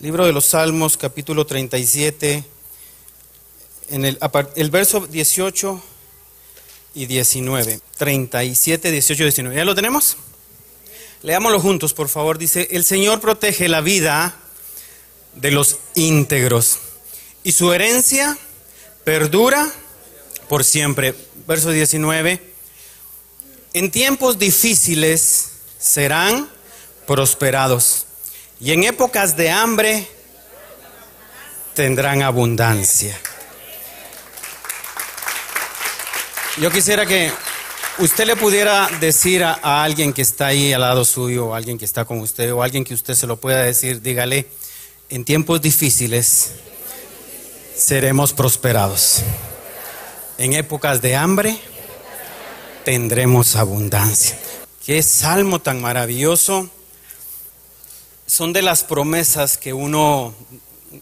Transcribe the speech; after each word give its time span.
Libro 0.00 0.26
de 0.26 0.32
los 0.32 0.44
Salmos, 0.44 0.96
capítulo 0.96 1.44
37, 1.44 2.44
en 3.90 4.04
el, 4.04 4.18
el 4.54 4.70
verso 4.70 5.06
18 5.06 5.82
y 6.94 7.06
19. 7.06 7.80
37, 7.96 8.90
18 8.92 9.22
y 9.22 9.24
19. 9.24 9.56
¿Ya 9.56 9.64
lo 9.64 9.74
tenemos? 9.74 10.16
Leámoslo 11.22 11.58
juntos, 11.58 11.94
por 11.94 12.08
favor. 12.08 12.38
Dice, 12.38 12.68
el 12.70 12.84
Señor 12.84 13.20
protege 13.20 13.68
la 13.68 13.80
vida 13.80 14.36
de 15.34 15.50
los 15.50 15.78
íntegros 15.94 16.78
y 17.42 17.52
su 17.52 17.72
herencia 17.72 18.38
perdura 19.02 19.68
por 20.48 20.64
siempre. 20.64 21.14
Verso 21.46 21.70
19. 21.70 22.40
En 23.72 23.90
tiempos 23.90 24.38
difíciles 24.38 25.50
serán 25.78 26.48
prosperados 27.08 28.04
y 28.60 28.72
en 28.72 28.84
épocas 28.84 29.34
de 29.34 29.50
hambre 29.50 30.06
tendrán 31.74 32.22
abundancia. 32.22 33.18
Yo 36.60 36.70
quisiera 36.70 37.06
que 37.06 37.32
usted 37.98 38.26
le 38.26 38.36
pudiera 38.36 38.90
decir 39.00 39.42
a, 39.42 39.82
alguien 39.82 40.12
que 40.12 40.20
está 40.20 40.48
ahí 40.48 40.74
al 40.74 40.82
lado 40.82 41.04
suyo, 41.06 41.46
o 41.46 41.54
alguien 41.54 41.78
que 41.78 41.86
está 41.86 42.04
con 42.04 42.18
usted, 42.20 42.52
o 42.52 42.62
alguien 42.62 42.84
que 42.84 42.92
usted 42.92 43.14
se 43.14 43.26
lo 43.26 43.36
pueda 43.36 43.62
decir, 43.62 44.02
dígale, 44.02 44.46
en 45.08 45.24
tiempos 45.24 45.62
difíciles 45.62 46.50
seremos 47.74 48.34
prosperados. 48.34 49.22
En 50.36 50.52
épocas 50.52 51.00
de 51.00 51.16
hambre 51.16 51.58
tendremos 52.84 53.56
abundancia. 53.56 54.38
Qué 54.84 55.02
salmo 55.02 55.60
tan 55.60 55.80
maravilloso. 55.80 56.68
Son 58.28 58.52
de 58.52 58.60
las 58.62 58.84
promesas 58.84 59.56
que 59.56 59.72
uno 59.72 60.34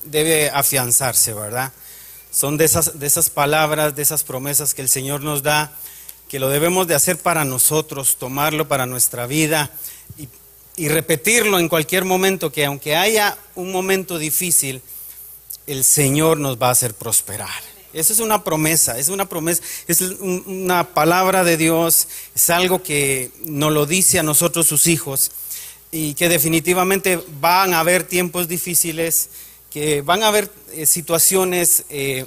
debe 0.05 0.49
afianzarse, 0.49 1.35
¿verdad? 1.35 1.73
Son 2.31 2.57
de 2.57 2.65
esas, 2.65 3.01
de 3.01 3.07
esas 3.07 3.31
palabras, 3.31 3.97
de 3.97 4.03
esas 4.03 4.23
promesas 4.23 4.75
que 4.75 4.83
el 4.83 4.89
Señor 4.89 5.23
nos 5.23 5.43
da 5.43 5.77
que 6.29 6.39
lo 6.39 6.49
debemos 6.49 6.87
de 6.87 6.95
hacer 6.95 7.19
para 7.19 7.45
nosotros, 7.45 8.17
tomarlo 8.17 8.69
para 8.69 8.87
nuestra 8.87 9.27
vida 9.27 9.71
y, 10.77 10.89
repetirlo 10.89 11.59
en 11.59 11.69
cualquier 11.69 12.05
momento, 12.05 12.53
que 12.53 12.65
aunque 12.65 12.95
haya 12.95 13.37
un 13.57 13.73
momento 13.73 14.19
difícil, 14.19 14.83
el 15.67 15.83
Señor 15.83 16.39
nos 16.39 16.63
va 16.63 16.69
a 16.69 16.73
hacer 16.73 16.95
prosperar. 16.95 17.63
Esa 17.93 18.13
es 18.13 18.21
una 18.21 18.45
promesa, 18.45 18.99
es 18.99 19.09
una 19.09 19.27
promesa, 19.27 19.63
es 19.89 20.01
una 20.01 20.85
palabra 20.95 21.43
de 21.43 21.57
Dios, 21.57 22.07
es 22.35 22.51
algo 22.51 22.83
que 22.83 23.33
nos 23.47 23.73
lo 23.73 23.87
dice 23.87 24.21
a 24.21 24.23
nosotros 24.23 24.67
sus 24.69 24.87
hijos 24.87 25.33
y 25.97 26.13
que 26.13 26.29
definitivamente 26.29 27.19
van 27.41 27.73
a 27.73 27.81
haber 27.81 28.05
tiempos 28.05 28.49
difíciles, 28.49 29.31
que 29.71 30.03
van 30.03 30.23
a 30.23 30.29
haber 30.29 30.53
eh, 30.73 30.85
situaciones 30.85 31.85
eh, 31.89 32.27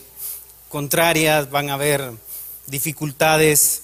contrarias, 0.70 1.52
van 1.52 1.70
a 1.70 1.76
haber 1.76 2.12
dificultades, 2.66 3.84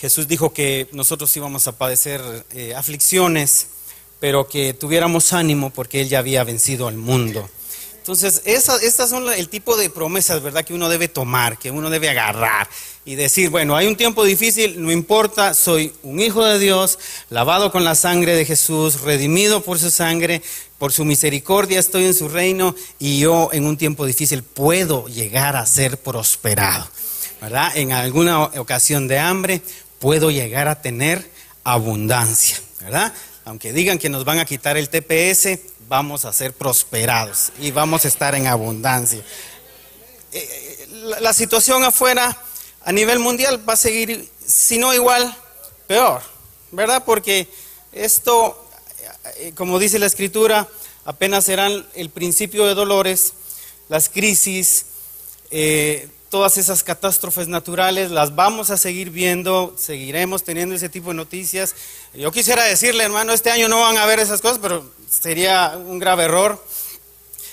Jesús 0.00 0.26
dijo 0.26 0.52
que 0.52 0.88
nosotros 0.90 1.36
íbamos 1.36 1.68
a 1.68 1.78
padecer 1.78 2.20
eh, 2.50 2.74
aflicciones, 2.74 3.68
pero 4.18 4.48
que 4.48 4.74
tuviéramos 4.74 5.32
ánimo 5.32 5.70
porque 5.70 6.00
Él 6.00 6.08
ya 6.08 6.18
había 6.18 6.42
vencido 6.42 6.88
al 6.88 6.96
mundo. 6.96 7.48
Entonces, 8.08 8.40
estas 8.46 9.10
son 9.10 9.30
el 9.30 9.50
tipo 9.50 9.76
de 9.76 9.90
promesas, 9.90 10.42
¿verdad?, 10.42 10.64
que 10.64 10.72
uno 10.72 10.88
debe 10.88 11.08
tomar, 11.08 11.58
que 11.58 11.70
uno 11.70 11.90
debe 11.90 12.08
agarrar 12.08 12.66
y 13.04 13.16
decir, 13.16 13.50
bueno, 13.50 13.76
hay 13.76 13.86
un 13.86 13.96
tiempo 13.96 14.24
difícil, 14.24 14.82
no 14.82 14.90
importa, 14.90 15.52
soy 15.52 15.92
un 16.02 16.18
hijo 16.18 16.42
de 16.42 16.58
Dios, 16.58 16.98
lavado 17.28 17.70
con 17.70 17.84
la 17.84 17.94
sangre 17.94 18.34
de 18.34 18.46
Jesús, 18.46 19.02
redimido 19.02 19.62
por 19.62 19.78
su 19.78 19.90
sangre, 19.90 20.40
por 20.78 20.90
su 20.90 21.04
misericordia 21.04 21.78
estoy 21.78 22.06
en 22.06 22.14
su 22.14 22.30
reino 22.30 22.74
y 22.98 23.18
yo 23.18 23.50
en 23.52 23.66
un 23.66 23.76
tiempo 23.76 24.06
difícil 24.06 24.42
puedo 24.42 25.06
llegar 25.08 25.54
a 25.56 25.66
ser 25.66 25.98
prosperado, 25.98 26.88
¿verdad? 27.42 27.76
En 27.76 27.92
alguna 27.92 28.44
ocasión 28.44 29.06
de 29.06 29.18
hambre 29.18 29.60
puedo 29.98 30.30
llegar 30.30 30.66
a 30.66 30.80
tener 30.80 31.30
abundancia, 31.62 32.58
¿verdad? 32.80 33.12
Aunque 33.44 33.74
digan 33.74 33.98
que 33.98 34.08
nos 34.08 34.24
van 34.24 34.38
a 34.38 34.46
quitar 34.46 34.78
el 34.78 34.88
TPS, 34.88 35.58
vamos 35.88 36.26
a 36.26 36.32
ser 36.32 36.52
prosperados 36.52 37.50
y 37.58 37.70
vamos 37.70 38.04
a 38.04 38.08
estar 38.08 38.34
en 38.34 38.46
abundancia. 38.46 39.18
Eh, 39.18 39.26
eh, 40.32 40.86
la 41.20 41.32
situación 41.32 41.82
afuera 41.82 42.36
a 42.84 42.92
nivel 42.92 43.18
mundial 43.18 43.66
va 43.66 43.72
a 43.72 43.76
seguir, 43.76 44.30
si 44.46 44.78
no 44.78 44.92
igual, 44.92 45.34
peor, 45.86 46.20
¿verdad? 46.70 47.04
Porque 47.04 47.48
esto, 47.92 48.68
eh, 49.36 49.52
como 49.54 49.78
dice 49.78 49.98
la 49.98 50.06
escritura, 50.06 50.68
apenas 51.06 51.46
serán 51.46 51.86
el 51.94 52.10
principio 52.10 52.66
de 52.66 52.74
dolores, 52.74 53.32
las 53.88 54.10
crisis, 54.10 54.84
todas 56.30 56.58
esas 56.58 56.82
catástrofes 56.82 57.48
naturales 57.48 58.10
las 58.10 58.34
vamos 58.34 58.70
a 58.70 58.76
seguir 58.76 59.10
viendo, 59.10 59.74
seguiremos 59.78 60.44
teniendo 60.44 60.74
ese 60.74 60.88
tipo 60.88 61.08
de 61.08 61.14
noticias. 61.14 61.74
Yo 62.14 62.30
quisiera 62.30 62.64
decirle, 62.64 63.04
hermano, 63.04 63.32
este 63.32 63.50
año 63.50 63.68
no 63.68 63.80
van 63.80 63.96
a 63.96 64.06
ver 64.06 64.20
esas 64.20 64.40
cosas, 64.40 64.58
pero 64.60 64.84
sería 65.08 65.76
un 65.76 65.98
grave 65.98 66.24
error. 66.24 66.62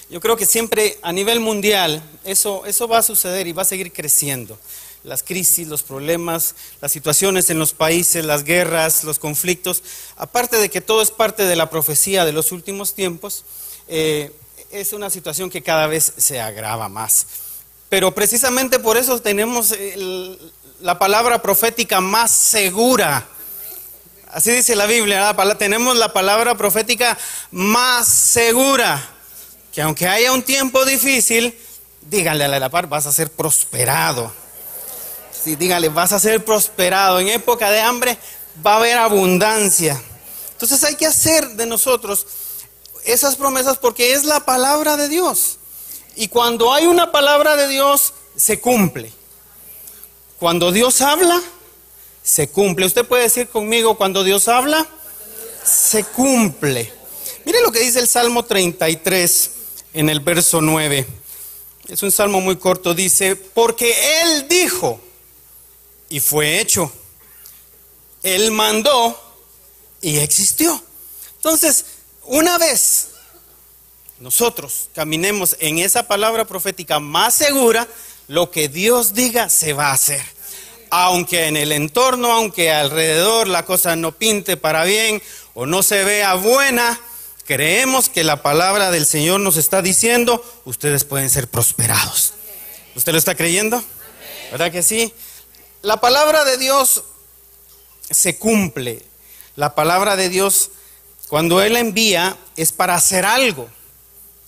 Yo 0.10 0.20
creo 0.20 0.36
que 0.36 0.46
siempre 0.46 0.98
a 1.02 1.12
nivel 1.12 1.40
mundial 1.40 2.04
eso, 2.24 2.66
eso 2.66 2.88
va 2.88 3.00
a 3.00 3.04
suceder 3.04 3.48
y 3.48 3.54
va 3.54 3.64
a 3.64 3.66
seguir 3.66 3.92
creciendo. 3.92 4.58
Las 5.04 5.24
crisis, 5.24 5.68
los 5.68 5.84
problemas, 5.84 6.56
las 6.82 6.92
situaciones 6.92 7.50
en 7.50 7.60
los 7.60 7.74
países, 7.74 8.26
las 8.26 8.44
guerras, 8.44 9.04
los 9.04 9.20
conflictos, 9.20 9.84
aparte 10.18 10.58
de 10.58 10.70
que 10.70 10.82
todo 10.82 11.02
es 11.02 11.12
parte 11.12 11.44
de 11.44 11.56
la 11.56 11.70
profecía 11.70 12.26
de 12.26 12.34
los 12.34 12.52
últimos 12.52 12.94
tiempos, 12.94 13.46
eh, 13.88 14.32
es 14.72 14.94
una 14.94 15.10
situación 15.10 15.50
que 15.50 15.62
cada 15.62 15.88
vez 15.88 16.12
se 16.18 16.42
agrava 16.42 16.90
más. 16.90 17.28
Pero 17.96 18.14
precisamente 18.14 18.78
por 18.78 18.98
eso 18.98 19.22
tenemos 19.22 19.74
la 20.82 21.00
palabra 21.00 21.42
profética 21.42 22.02
más 22.02 22.30
segura. 22.30 23.26
Así 24.34 24.52
dice 24.52 24.76
la 24.76 24.86
Biblia, 24.86 25.34
tenemos 25.58 25.96
la 25.96 26.12
palabra 26.12 26.58
profética 26.58 27.18
más 27.52 28.06
segura. 28.06 29.02
Que 29.72 29.82
aunque 29.82 30.10
haya 30.10 30.34
un 30.34 30.44
tiempo 30.44 30.84
difícil, 30.84 31.58
díganle 32.02 32.44
a 32.44 32.60
la 32.60 32.70
par, 32.70 32.88
vas 32.88 33.06
a 33.06 33.14
ser 33.14 33.32
prosperado. 33.32 34.30
Sí, 35.32 35.56
díganle, 35.56 35.88
vas 35.88 36.12
a 36.12 36.20
ser 36.20 36.44
prosperado. 36.44 37.22
En 37.22 37.30
época 37.30 37.72
de 37.72 37.80
hambre 37.80 38.18
va 38.62 38.74
a 38.74 38.78
haber 38.80 38.98
abundancia. 38.98 40.04
Entonces 40.52 40.84
hay 40.84 40.96
que 40.96 41.06
hacer 41.06 41.48
de 41.52 41.66
nosotros 41.66 42.28
esas 43.06 43.38
promesas 43.38 43.78
porque 43.78 44.12
es 44.12 44.26
la 44.26 44.42
palabra 44.42 44.98
de 44.98 45.08
Dios. 45.08 45.60
Y 46.16 46.28
cuando 46.30 46.74
hay 46.74 46.86
una 46.86 47.12
palabra 47.12 47.56
de 47.56 47.68
Dios, 47.68 48.14
se 48.36 48.60
cumple. 48.60 49.12
Cuando 50.40 50.72
Dios 50.72 51.02
habla, 51.02 51.42
se 52.24 52.48
cumple. 52.48 52.86
Usted 52.86 53.06
puede 53.06 53.24
decir 53.24 53.48
conmigo, 53.50 53.96
cuando 53.98 54.24
Dios 54.24 54.48
habla, 54.48 54.88
se 55.64 56.04
cumple. 56.04 56.92
Mire 57.46 57.62
lo 57.62 57.72
que 57.72 57.80
dice 57.80 58.00
el 58.00 58.08
Salmo 58.08 58.44
33 58.44 59.52
en 59.94 60.10
el 60.10 60.20
verso 60.20 60.62
9. 60.62 61.06
Es 61.88 62.02
un 62.02 62.12
salmo 62.12 62.42
muy 62.42 62.56
corto. 62.56 62.94
Dice, 62.94 63.36
porque 63.36 64.22
Él 64.22 64.48
dijo 64.48 65.00
y 66.10 66.20
fue 66.20 66.60
hecho. 66.60 66.92
Él 68.24 68.52
mandó 68.52 69.20
y 70.02 70.18
existió. 70.18 70.82
Entonces, 71.36 71.86
una 72.24 72.58
vez 72.58 73.10
nosotros 74.20 74.90
caminemos 74.94 75.58
en 75.60 75.80
esa 75.80 76.08
palabra 76.08 76.46
profética 76.46 77.00
más 77.00 77.34
segura, 77.34 77.88
lo 78.28 78.50
que 78.50 78.70
Dios 78.70 79.14
diga 79.14 79.50
se 79.50 79.74
va 79.74 79.88
a 79.88 79.94
hacer. 79.94 80.24
Aunque 80.90 81.48
en 81.48 81.58
el 81.58 81.74
entorno, 81.74 82.32
aunque 82.32 82.72
alrededor 82.72 83.48
la 83.48 83.66
cosa 83.66 83.96
no 83.96 84.14
pinte 84.14 84.56
para 84.56 84.86
bien 84.86 85.22
o 85.54 85.66
no 85.66 85.84
se 85.84 86.04
vea 86.06 86.34
buena, 86.36 87.00
creemos 87.46 88.08
que 88.08 88.24
la 88.24 88.42
palabra 88.42 88.90
del 88.90 89.06
Señor 89.06 89.42
nos 89.42 89.58
está 89.58 89.82
diciendo, 89.82 90.44
ustedes 90.64 91.04
pueden 91.04 91.30
ser 91.30 91.50
prosperados. 91.50 92.34
¿Usted 92.96 93.12
lo 93.12 93.18
está 93.18 93.36
creyendo? 93.36 93.84
¿Verdad 94.52 94.72
que 94.72 94.84
sí? 94.84 95.14
La 95.82 96.00
palabra 96.00 96.46
de 96.46 96.58
Dios 96.58 97.04
se 98.10 98.38
cumple. 98.38 99.06
La 99.58 99.76
palabra 99.76 100.16
de 100.16 100.30
Dios, 100.30 100.72
cuando 101.28 101.62
Él 101.62 101.76
envía, 101.76 102.38
es 102.56 102.72
para 102.72 102.96
hacer 102.96 103.26
algo 103.26 103.70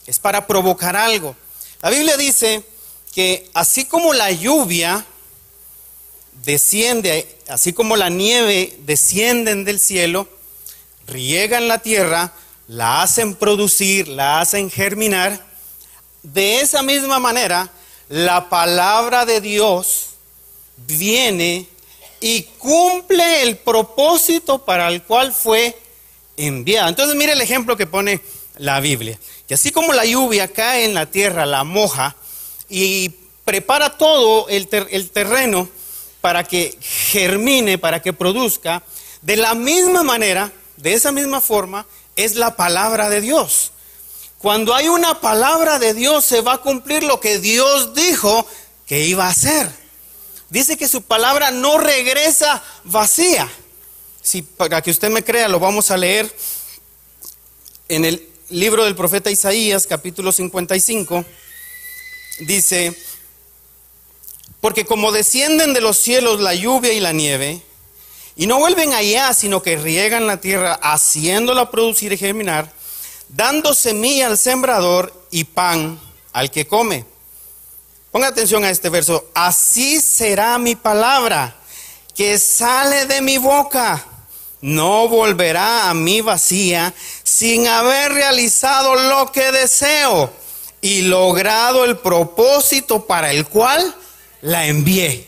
es 0.08 0.20
para 0.20 0.48
provocar 0.48 0.96
algo. 0.96 1.36
La 1.82 1.90
Biblia 1.90 2.18
dice 2.18 2.64
que 3.14 3.50
así 3.54 3.86
como 3.86 4.14
la 4.14 4.32
lluvia 4.32 5.06
desciende, 6.44 7.38
así 7.48 7.74
como 7.74 7.96
la 7.96 8.10
nieve 8.10 8.78
descienden 8.80 9.66
del 9.66 9.80
cielo, 9.80 10.28
riegan 11.06 11.68
la 11.68 11.80
tierra, 11.80 12.34
la 12.68 13.02
hacen 13.02 13.36
producir, 13.36 14.08
la 14.08 14.40
hacen 14.40 14.72
germinar, 14.72 15.46
de 16.24 16.62
esa 16.62 16.82
misma 16.82 17.20
manera 17.20 17.72
la 18.10 18.50
palabra 18.50 19.26
de 19.26 19.42
Dios 19.42 20.08
viene 20.78 21.68
y 22.20 22.44
cumple 22.58 23.44
el 23.44 23.58
propósito 23.58 24.64
para 24.64 24.88
el 24.88 25.04
cual 25.04 25.34
fue 25.34 25.78
enviado. 26.36 26.90
Entonces 26.90 27.16
mire 27.16 27.34
el 27.34 27.42
ejemplo 27.42 27.78
que 27.78 27.88
pone 27.88 28.22
la 28.58 28.80
Biblia. 28.80 29.20
Que 29.48 29.54
así 29.54 29.72
como 29.72 29.94
la 29.94 30.06
lluvia 30.06 30.48
cae 30.48 30.86
en 30.86 30.94
la 30.94 31.06
tierra, 31.06 31.46
la 31.46 31.64
moja 31.64 32.16
y 32.70 33.10
prepara 33.46 33.98
todo 33.98 34.50
el, 34.50 34.68
el 34.92 35.10
terreno 35.10 35.70
para 36.20 36.44
que 36.44 36.78
germine, 36.82 37.78
para 37.78 38.02
que 38.02 38.12
produzca, 38.12 38.84
de 39.22 39.38
la 39.38 39.56
misma 39.56 40.04
manera, 40.04 40.52
de 40.76 40.94
esa 40.94 41.12
misma 41.12 41.40
forma, 41.40 41.86
es 42.16 42.36
la 42.36 42.56
palabra 42.56 43.10
de 43.10 43.22
Dios. 43.22 43.72
Cuando 44.40 44.76
hay 44.76 44.88
una 44.88 45.22
palabra 45.22 45.80
de 45.80 45.94
Dios, 45.94 46.26
se 46.26 46.42
va 46.42 46.54
a 46.54 46.58
cumplir 46.62 47.04
lo 47.04 47.20
que 47.20 47.40
Dios 47.40 47.94
dijo 47.94 48.46
que 48.86 49.06
iba 49.06 49.26
a 49.26 49.30
hacer. 49.30 49.70
Dice 50.50 50.78
que 50.78 50.88
su 50.88 51.02
palabra 51.02 51.52
no 51.52 51.78
regresa 51.78 52.64
vacía. 52.84 53.50
Si 54.22 54.42
para 54.42 54.82
que 54.82 54.92
usted 54.92 55.10
me 55.10 55.24
crea, 55.24 55.48
lo 55.48 55.60
vamos 55.60 55.92
a 55.92 55.98
leer 55.98 56.34
en 57.90 58.06
el 58.06 58.30
libro 58.50 58.86
del 58.86 58.96
profeta 58.96 59.30
Isaías, 59.30 59.88
capítulo 59.88 60.32
55. 60.32 61.26
Dice, 62.40 62.96
porque 64.62 64.86
como 64.86 65.12
descienden 65.12 65.74
de 65.74 65.82
los 65.82 65.98
cielos 65.98 66.40
la 66.40 66.54
lluvia 66.54 66.94
y 66.94 67.00
la 67.00 67.12
nieve, 67.12 67.62
y 68.36 68.48
no 68.48 68.60
vuelven 68.60 68.94
allá, 68.94 69.34
sino 69.34 69.62
que 69.62 69.78
riegan 69.78 70.28
la 70.28 70.40
tierra, 70.40 70.74
haciéndola 70.82 71.72
producir 71.72 72.14
y 72.14 72.18
germinar, 72.18 72.72
dando 73.30 73.74
semilla 73.74 74.28
al 74.28 74.38
sembrador 74.38 75.14
y 75.32 75.44
pan 75.44 76.00
al 76.32 76.52
que 76.52 76.68
come. 76.68 77.06
Ponga 78.12 78.28
atención 78.28 78.64
a 78.64 78.70
este 78.70 78.90
verso. 78.90 79.30
Así 79.34 80.00
será 80.00 80.58
mi 80.58 80.76
palabra 80.76 81.56
que 82.16 82.40
sale 82.40 83.06
de 83.06 83.22
mi 83.22 83.38
boca. 83.38 84.07
No 84.62 85.08
volverá 85.08 85.90
a 85.90 85.94
mí 85.94 86.22
vacía 86.22 86.94
sin 87.24 87.68
haber 87.68 88.14
realizado 88.14 88.96
lo 88.96 89.32
que 89.32 89.52
deseo 89.52 90.32
y 90.82 91.02
logrado 91.02 91.86
el 91.86 91.98
propósito 91.98 93.06
para 93.06 93.32
el 93.32 93.48
cual 93.48 93.96
la 94.42 94.66
envié. 94.66 95.28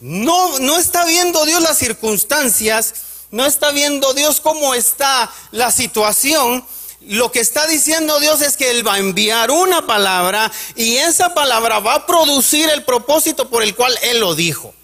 No, 0.00 0.58
no 0.58 0.78
está 0.78 1.04
viendo 1.04 1.44
Dios 1.46 1.62
las 1.62 1.78
circunstancias, 1.78 2.94
no 3.30 3.46
está 3.46 3.70
viendo 3.70 4.14
Dios 4.14 4.40
cómo 4.40 4.74
está 4.74 5.30
la 5.50 5.70
situación, 5.70 6.64
lo 7.06 7.30
que 7.30 7.40
está 7.40 7.66
diciendo 7.66 8.18
Dios 8.18 8.40
es 8.40 8.56
que 8.56 8.70
Él 8.70 8.86
va 8.86 8.94
a 8.94 8.98
enviar 8.98 9.50
una 9.50 9.86
palabra 9.86 10.50
y 10.74 10.96
esa 10.96 11.34
palabra 11.34 11.78
va 11.78 11.94
a 11.94 12.06
producir 12.06 12.68
el 12.70 12.84
propósito 12.84 13.48
por 13.50 13.62
el 13.62 13.74
cual 13.74 13.96
Él 14.02 14.20
lo 14.20 14.34
dijo. 14.34 14.74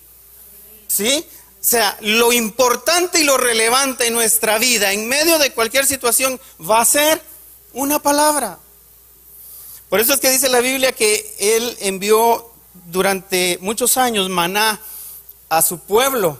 ¿Sí? 0.87 1.25
O 1.61 1.65
sea, 1.65 1.97
lo 2.01 2.33
importante 2.33 3.21
y 3.21 3.25
lo 3.25 3.37
relevante 3.37 4.07
en 4.07 4.15
nuestra 4.15 4.59
vida, 4.59 4.93
en 4.93 5.07
medio 5.07 5.39
de 5.39 5.53
cualquier 5.53 5.85
situación, 5.85 6.41
va 6.59 6.81
a 6.81 6.85
ser 6.87 7.21
una 7.75 7.99
palabra. 7.99 8.59
Por 9.91 10.01
eso 10.01 10.15
es 10.15 10.21
que 10.21 10.31
dice 10.31 10.49
la 10.49 10.61
Biblia 10.61 10.93
que 10.93 11.35
Él 11.39 11.77
envió 11.81 12.51
durante 12.87 13.59
muchos 13.61 13.97
años 13.97 14.29
maná 14.31 14.81
a 15.51 15.63
su 15.63 15.81
pueblo 15.81 16.39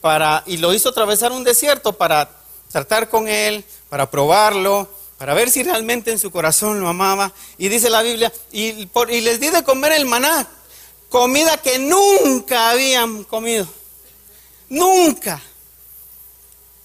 para, 0.00 0.44
y 0.46 0.58
lo 0.58 0.72
hizo 0.72 0.90
atravesar 0.90 1.32
un 1.32 1.42
desierto 1.44 1.94
para 1.94 2.30
tratar 2.70 3.08
con 3.08 3.26
Él, 3.26 3.64
para 3.88 4.10
probarlo, 4.10 4.88
para 5.16 5.34
ver 5.34 5.50
si 5.50 5.64
realmente 5.64 6.12
en 6.12 6.18
su 6.18 6.30
corazón 6.30 6.80
lo 6.80 6.88
amaba. 6.88 7.32
Y 7.56 7.68
dice 7.68 7.90
la 7.90 8.02
Biblia, 8.02 8.32
y, 8.52 8.88
y 9.08 9.20
les 9.20 9.40
di 9.40 9.50
de 9.50 9.64
comer 9.64 9.92
el 9.92 10.06
maná, 10.06 10.48
comida 11.08 11.56
que 11.56 11.78
nunca 11.78 12.70
habían 12.70 13.24
comido, 13.24 13.66
nunca, 14.68 15.40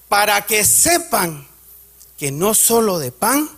para 0.08 0.46
que 0.46 0.66
sepan 0.66 1.48
que 2.18 2.32
no 2.32 2.54
solo 2.54 3.00
de 3.00 3.12
pan 3.12 3.50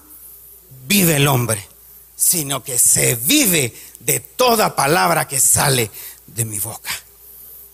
vive 0.87 1.17
el 1.17 1.27
hombre, 1.27 1.67
sino 2.15 2.63
que 2.63 2.79
se 2.79 3.15
vive 3.15 3.73
de 3.99 4.19
toda 4.19 4.75
palabra 4.75 5.27
que 5.27 5.39
sale 5.39 5.91
de 6.27 6.45
mi 6.45 6.59
boca. 6.59 6.91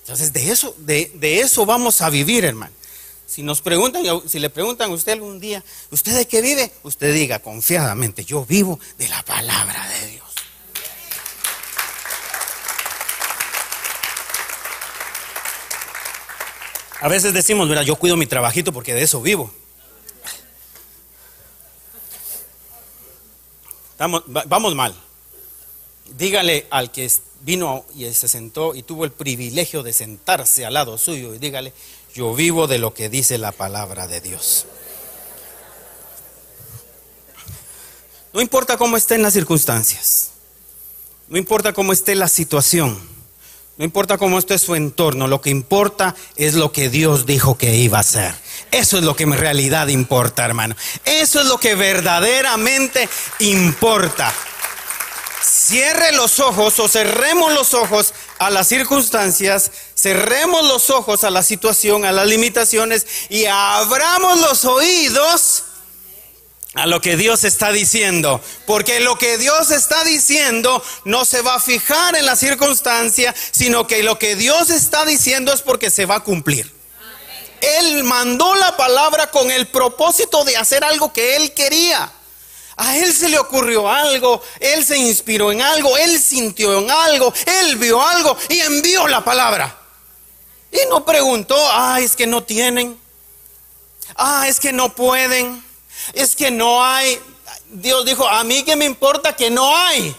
Entonces, 0.01 0.33
de 0.33 0.51
eso, 0.51 0.75
de, 0.79 1.11
eso 1.39 1.65
vamos 1.65 2.01
a 2.01 2.09
vivir, 2.09 2.43
hermano. 2.43 2.73
Si 3.27 3.43
nos 3.43 3.61
preguntan, 3.61 4.03
si 4.27 4.39
le 4.39 4.49
preguntan 4.49 4.91
a 4.91 4.93
usted 4.93 5.13
algún 5.13 5.39
día, 5.39 5.63
¿usted 5.89 6.13
de 6.13 6.27
qué 6.27 6.41
vive? 6.41 6.71
Usted 6.83 7.13
diga 7.13 7.39
confiadamente, 7.39 8.25
yo 8.25 8.45
vivo 8.45 8.77
de 8.97 9.07
la 9.07 9.23
palabra 9.23 9.87
de 9.87 10.07
Dios. 10.07 10.30
A 17.01 17.07
veces 17.07 17.33
decimos, 17.33 17.67
mira, 17.67 17.81
yo 17.81 17.95
cuido 17.95 18.15
mi 18.15 18.27
trabajito 18.27 18.71
porque 18.71 18.93
de 18.93 19.01
eso 19.01 19.21
vivo. 19.21 19.51
vamos 23.97 24.75
mal. 24.75 24.95
Dígale 26.15 26.67
al 26.69 26.91
que 26.91 27.09
vino 27.41 27.85
y 27.95 28.11
se 28.13 28.27
sentó 28.27 28.75
y 28.75 28.83
tuvo 28.83 29.05
el 29.05 29.11
privilegio 29.11 29.81
de 29.83 29.93
sentarse 29.93 30.65
al 30.65 30.75
lado 30.75 30.97
suyo 30.97 31.33
y 31.33 31.39
dígale, 31.39 31.73
yo 32.13 32.33
vivo 32.35 32.67
de 32.67 32.77
lo 32.77 32.93
que 32.93 33.09
dice 33.09 33.37
la 33.37 33.51
palabra 33.51 34.07
de 34.07 34.21
Dios. 34.21 34.67
No 38.33 38.41
importa 38.41 38.77
cómo 38.77 38.95
estén 38.95 39.23
las 39.23 39.33
circunstancias, 39.33 40.31
no 41.27 41.37
importa 41.37 41.73
cómo 41.73 41.93
esté 41.93 42.15
la 42.15 42.27
situación, 42.27 43.10
no 43.77 43.85
importa 43.85 44.17
cómo 44.17 44.37
esté 44.37 44.59
su 44.59 44.75
entorno, 44.75 45.27
lo 45.27 45.41
que 45.41 45.49
importa 45.49 46.15
es 46.35 46.53
lo 46.53 46.71
que 46.71 46.89
Dios 46.89 47.25
dijo 47.25 47.57
que 47.57 47.75
iba 47.75 47.97
a 47.97 48.01
hacer. 48.01 48.33
Eso 48.71 48.97
es 48.97 49.03
lo 49.03 49.15
que 49.15 49.23
en 49.23 49.33
realidad 49.33 49.87
importa, 49.87 50.45
hermano. 50.45 50.75
Eso 51.05 51.41
es 51.41 51.47
lo 51.47 51.57
que 51.57 51.75
verdaderamente 51.75 53.09
importa. 53.39 54.31
Cierre 55.41 56.11
los 56.11 56.39
ojos 56.39 56.79
o 56.79 56.87
cerremos 56.87 57.53
los 57.53 57.73
ojos 57.73 58.13
a 58.37 58.51
las 58.51 58.67
circunstancias, 58.67 59.71
cerremos 59.95 60.67
los 60.67 60.89
ojos 60.91 61.23
a 61.23 61.31
la 61.31 61.41
situación, 61.41 62.05
a 62.05 62.11
las 62.11 62.27
limitaciones 62.27 63.07
y 63.29 63.45
abramos 63.45 64.39
los 64.39 64.65
oídos 64.65 65.60
a 66.81 66.87
lo 66.87 66.99
que 66.99 67.15
Dios 67.17 67.43
está 67.43 67.71
diciendo. 67.71 68.41
Porque 68.65 68.99
lo 68.99 69.17
que 69.17 69.37
Dios 69.37 69.71
está 69.71 70.03
diciendo 70.03 70.83
no 71.05 71.25
se 71.25 71.41
va 71.41 71.55
a 71.55 71.59
fijar 71.59 72.15
en 72.15 72.25
la 72.25 72.35
circunstancia, 72.35 73.33
sino 73.51 73.87
que 73.87 74.03
lo 74.03 74.17
que 74.17 74.35
Dios 74.35 74.69
está 74.69 75.05
diciendo 75.05 75.53
es 75.53 75.61
porque 75.61 75.89
se 75.89 76.05
va 76.05 76.15
a 76.15 76.23
cumplir. 76.23 76.71
Él 77.61 78.03
mandó 78.03 78.55
la 78.55 78.75
palabra 78.75 79.29
con 79.29 79.51
el 79.51 79.67
propósito 79.67 80.43
de 80.43 80.57
hacer 80.57 80.83
algo 80.83 81.13
que 81.13 81.35
Él 81.35 81.53
quería. 81.53 82.11
A 82.77 82.97
él 82.97 83.13
se 83.13 83.29
le 83.29 83.37
ocurrió 83.37 83.87
algo, 83.87 84.41
él 84.59 84.83
se 84.83 84.97
inspiró 84.97 85.51
en 85.51 85.61
algo, 85.61 85.97
él 85.97 86.19
sintió 86.19 86.79
en 86.79 86.89
algo, 86.89 87.31
él 87.45 87.75
vio 87.75 88.01
algo 88.01 88.35
y 88.49 88.59
envió 88.59 89.07
la 89.07 89.23
palabra. 89.23 89.77
Y 90.71 90.79
no 90.89 91.05
preguntó, 91.05 91.55
ah, 91.73 91.99
es 92.01 92.15
que 92.15 92.25
no 92.25 92.41
tienen, 92.43 92.97
ah, 94.15 94.47
es 94.47 94.59
que 94.59 94.73
no 94.73 94.95
pueden, 94.95 95.63
es 96.13 96.35
que 96.35 96.51
no 96.51 96.83
hay. 96.83 97.21
Dios 97.67 98.05
dijo, 98.05 98.27
a 98.27 98.43
mí 98.43 98.63
que 98.63 98.75
me 98.75 98.85
importa 98.85 99.35
que 99.35 99.49
no 99.49 99.75
hay. 99.75 100.15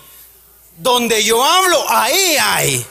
Donde 0.77 1.23
yo 1.23 1.45
hablo, 1.45 1.85
ahí 1.89 2.37
hay. 2.41 2.87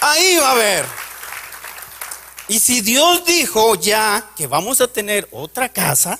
Ahí 0.00 0.36
va 0.36 0.48
a 0.48 0.52
haber. 0.52 0.86
Y 2.48 2.60
si 2.60 2.80
Dios 2.80 3.24
dijo 3.24 3.74
ya 3.74 4.30
que 4.36 4.46
vamos 4.46 4.80
a 4.80 4.88
tener 4.88 5.28
otra 5.32 5.68
casa, 5.68 6.18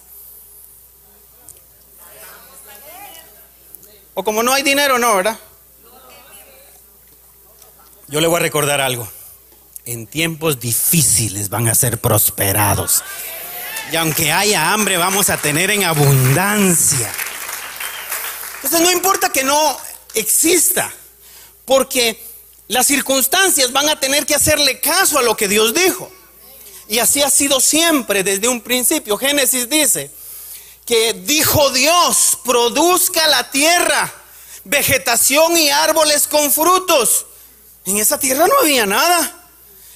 o 4.14 4.22
como 4.22 4.42
no 4.42 4.52
hay 4.52 4.62
dinero, 4.62 4.98
no, 4.98 5.16
¿verdad? 5.16 5.38
Yo 8.08 8.20
le 8.20 8.26
voy 8.26 8.36
a 8.36 8.40
recordar 8.40 8.80
algo. 8.80 9.08
En 9.88 10.06
tiempos 10.06 10.60
difíciles 10.60 11.48
van 11.48 11.66
a 11.66 11.74
ser 11.74 11.98
prosperados. 11.98 13.02
Y 13.90 13.96
aunque 13.96 14.30
haya 14.30 14.70
hambre, 14.74 14.98
vamos 14.98 15.30
a 15.30 15.38
tener 15.38 15.70
en 15.70 15.84
abundancia. 15.84 17.10
Entonces 18.56 18.82
no 18.82 18.92
importa 18.92 19.32
que 19.32 19.44
no 19.44 19.78
exista, 20.12 20.92
porque 21.64 22.22
las 22.66 22.86
circunstancias 22.86 23.72
van 23.72 23.88
a 23.88 23.98
tener 23.98 24.26
que 24.26 24.34
hacerle 24.34 24.78
caso 24.78 25.18
a 25.18 25.22
lo 25.22 25.34
que 25.38 25.48
Dios 25.48 25.72
dijo. 25.72 26.12
Y 26.86 26.98
así 26.98 27.22
ha 27.22 27.30
sido 27.30 27.58
siempre 27.58 28.22
desde 28.22 28.46
un 28.46 28.60
principio. 28.60 29.16
Génesis 29.16 29.70
dice 29.70 30.10
que 30.84 31.14
dijo 31.14 31.70
Dios, 31.70 32.36
produzca 32.44 33.26
la 33.26 33.50
tierra 33.50 34.12
vegetación 34.64 35.56
y 35.56 35.70
árboles 35.70 36.26
con 36.26 36.52
frutos. 36.52 37.24
En 37.86 37.96
esa 37.96 38.18
tierra 38.18 38.46
no 38.46 38.58
había 38.60 38.84
nada. 38.84 39.37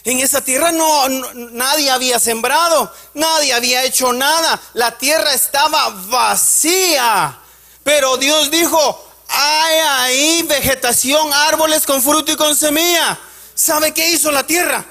En 0.05 0.19
esa 0.19 0.43
tierra 0.43 0.73
no, 0.73 1.09
nadie 1.09 1.91
había 1.91 2.19
sembrado, 2.19 2.93
nadie 3.15 3.55
había 3.55 3.85
hecho 3.85 4.13
nada. 4.13 4.61
La 4.75 4.99
tierra 4.99 5.33
estaba 5.33 5.91
vacía. 6.09 7.39
Pero 7.85 8.17
Dios 8.17 8.51
dijo, 8.51 9.13
hay 9.29 9.79
ahí 9.79 10.43
vegetación, 10.43 11.33
árboles 11.33 11.87
con 11.87 12.03
fruto 12.03 12.33
y 12.33 12.37
con 12.37 12.57
semilla. 12.57 13.19
¿Sabe 13.55 13.95
qué 13.95 14.09
hizo 14.09 14.33
la 14.33 14.45
tierra? 14.45 14.85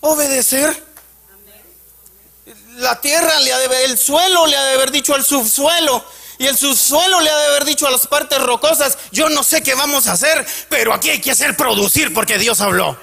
Obedecer. 0.00 0.86
La 2.76 3.00
tierra 3.00 3.40
le 3.40 3.52
ha 3.52 3.58
de 3.58 3.84
el 3.86 3.98
suelo 3.98 4.46
le 4.46 4.56
ha 4.56 4.62
de 4.62 4.74
haber 4.74 4.92
dicho 4.92 5.14
al 5.14 5.24
subsuelo. 5.24 6.04
Y 6.38 6.46
el 6.46 6.56
subsuelo 6.56 7.20
le 7.20 7.30
ha 7.30 7.36
de 7.36 7.46
haber 7.46 7.64
dicho 7.64 7.88
a 7.88 7.90
las 7.90 8.06
partes 8.06 8.40
rocosas, 8.40 8.96
yo 9.10 9.28
no 9.28 9.42
sé 9.42 9.60
qué 9.60 9.74
vamos 9.74 10.06
a 10.06 10.12
hacer, 10.12 10.46
pero 10.68 10.94
aquí 10.94 11.10
hay 11.10 11.20
que 11.20 11.32
hacer 11.32 11.56
producir 11.56 12.14
porque 12.14 12.38
Dios 12.38 12.60
habló. 12.60 12.96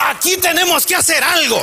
Aquí 0.00 0.36
tenemos 0.38 0.86
que 0.86 0.96
hacer 0.96 1.22
algo. 1.22 1.62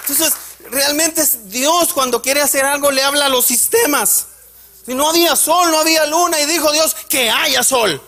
Entonces, 0.00 0.32
realmente 0.70 1.20
es 1.20 1.50
Dios 1.50 1.92
cuando 1.92 2.22
quiere 2.22 2.40
hacer 2.40 2.64
algo 2.64 2.90
le 2.90 3.02
habla 3.02 3.26
a 3.26 3.28
los 3.28 3.46
sistemas. 3.46 4.26
Si 4.84 4.94
no 4.94 5.10
había 5.10 5.36
sol, 5.36 5.70
no 5.70 5.80
había 5.80 6.06
luna 6.06 6.40
y 6.40 6.46
dijo 6.46 6.72
Dios 6.72 6.96
que 7.08 7.30
haya 7.30 7.62
sol. 7.62 8.02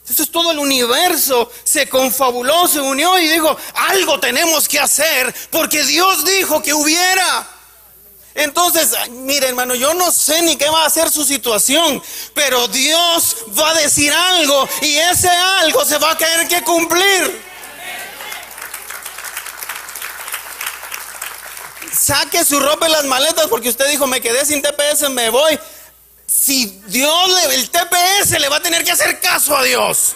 Entonces 0.00 0.30
todo 0.30 0.52
el 0.52 0.60
universo 0.60 1.50
se 1.64 1.88
confabuló, 1.88 2.68
se 2.68 2.80
unió 2.80 3.18
y 3.18 3.26
dijo, 3.26 3.56
algo 3.74 4.20
tenemos 4.20 4.68
que 4.68 4.78
hacer 4.78 5.34
porque 5.50 5.82
Dios 5.82 6.24
dijo 6.24 6.62
que 6.62 6.72
hubiera. 6.72 7.55
Entonces, 8.36 8.94
mire 9.08 9.48
hermano, 9.48 9.74
yo 9.74 9.94
no 9.94 10.12
sé 10.12 10.42
ni 10.42 10.56
qué 10.56 10.68
va 10.68 10.84
a 10.84 10.90
ser 10.90 11.10
su 11.10 11.24
situación, 11.24 12.02
pero 12.34 12.68
Dios 12.68 13.36
va 13.58 13.70
a 13.70 13.74
decir 13.74 14.12
algo 14.12 14.68
y 14.82 14.94
ese 14.98 15.30
algo 15.30 15.82
se 15.86 15.96
va 15.96 16.10
a 16.10 16.18
tener 16.18 16.46
que 16.46 16.62
cumplir. 16.62 17.42
Saque 21.98 22.44
su 22.44 22.60
ropa 22.60 22.86
y 22.86 22.92
las 22.92 23.04
maletas 23.06 23.46
porque 23.46 23.70
usted 23.70 23.88
dijo, 23.88 24.06
me 24.06 24.20
quedé 24.20 24.44
sin 24.44 24.60
TPS, 24.60 25.08
me 25.08 25.30
voy. 25.30 25.58
Si 26.26 26.66
Dios, 26.88 27.30
le, 27.30 27.54
el 27.54 27.70
TPS 27.70 28.38
le 28.38 28.50
va 28.50 28.56
a 28.56 28.62
tener 28.62 28.84
que 28.84 28.90
hacer 28.90 29.18
caso 29.18 29.56
a 29.56 29.62
Dios. 29.62 30.14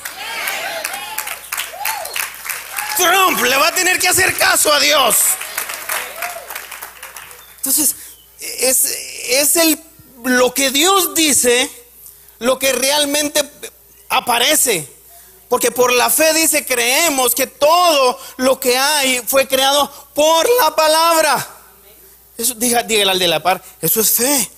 Trump 2.98 3.42
le 3.42 3.56
va 3.56 3.68
a 3.68 3.72
tener 3.72 3.98
que 3.98 4.08
hacer 4.08 4.36
caso 4.36 4.70
a 4.70 4.78
Dios. 4.78 5.16
Entonces, 7.56 7.94
es, 8.40 8.84
es 9.28 9.56
el, 9.56 9.78
lo 10.24 10.52
que 10.54 10.70
Dios 10.70 11.14
dice, 11.14 11.70
lo 12.38 12.58
que 12.58 12.72
realmente 12.72 13.48
aparece. 14.08 14.88
Porque 15.48 15.72
por 15.72 15.92
la 15.92 16.10
fe 16.10 16.32
dice, 16.32 16.64
creemos 16.64 17.34
que 17.34 17.46
todo 17.46 18.18
lo 18.36 18.60
que 18.60 18.76
hay 18.76 19.20
fue 19.26 19.48
creado 19.48 19.90
por 20.14 20.48
la 20.60 20.74
palabra. 20.76 21.56
Eso, 22.38 22.54
diga, 22.54 22.82
dígale 22.82 23.10
al 23.10 23.18
de 23.18 23.28
la 23.28 23.42
par, 23.42 23.62
eso 23.80 24.00
es 24.00 24.10
fe. 24.12 24.50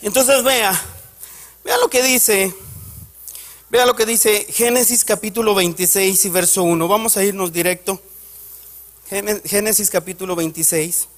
Entonces 0.00 0.42
vea, 0.44 0.80
vea 1.64 1.76
lo 1.78 1.90
que 1.90 2.02
dice, 2.02 2.54
vea 3.68 3.84
lo 3.84 3.96
que 3.96 4.06
dice 4.06 4.46
Génesis 4.48 5.04
capítulo 5.04 5.54
26 5.54 6.24
y 6.24 6.30
verso 6.30 6.62
1. 6.62 6.88
Vamos 6.88 7.16
a 7.16 7.24
irnos 7.24 7.52
directo. 7.52 8.00
Génesis 9.08 9.90
capítulo 9.90 10.36
26. 10.36 11.08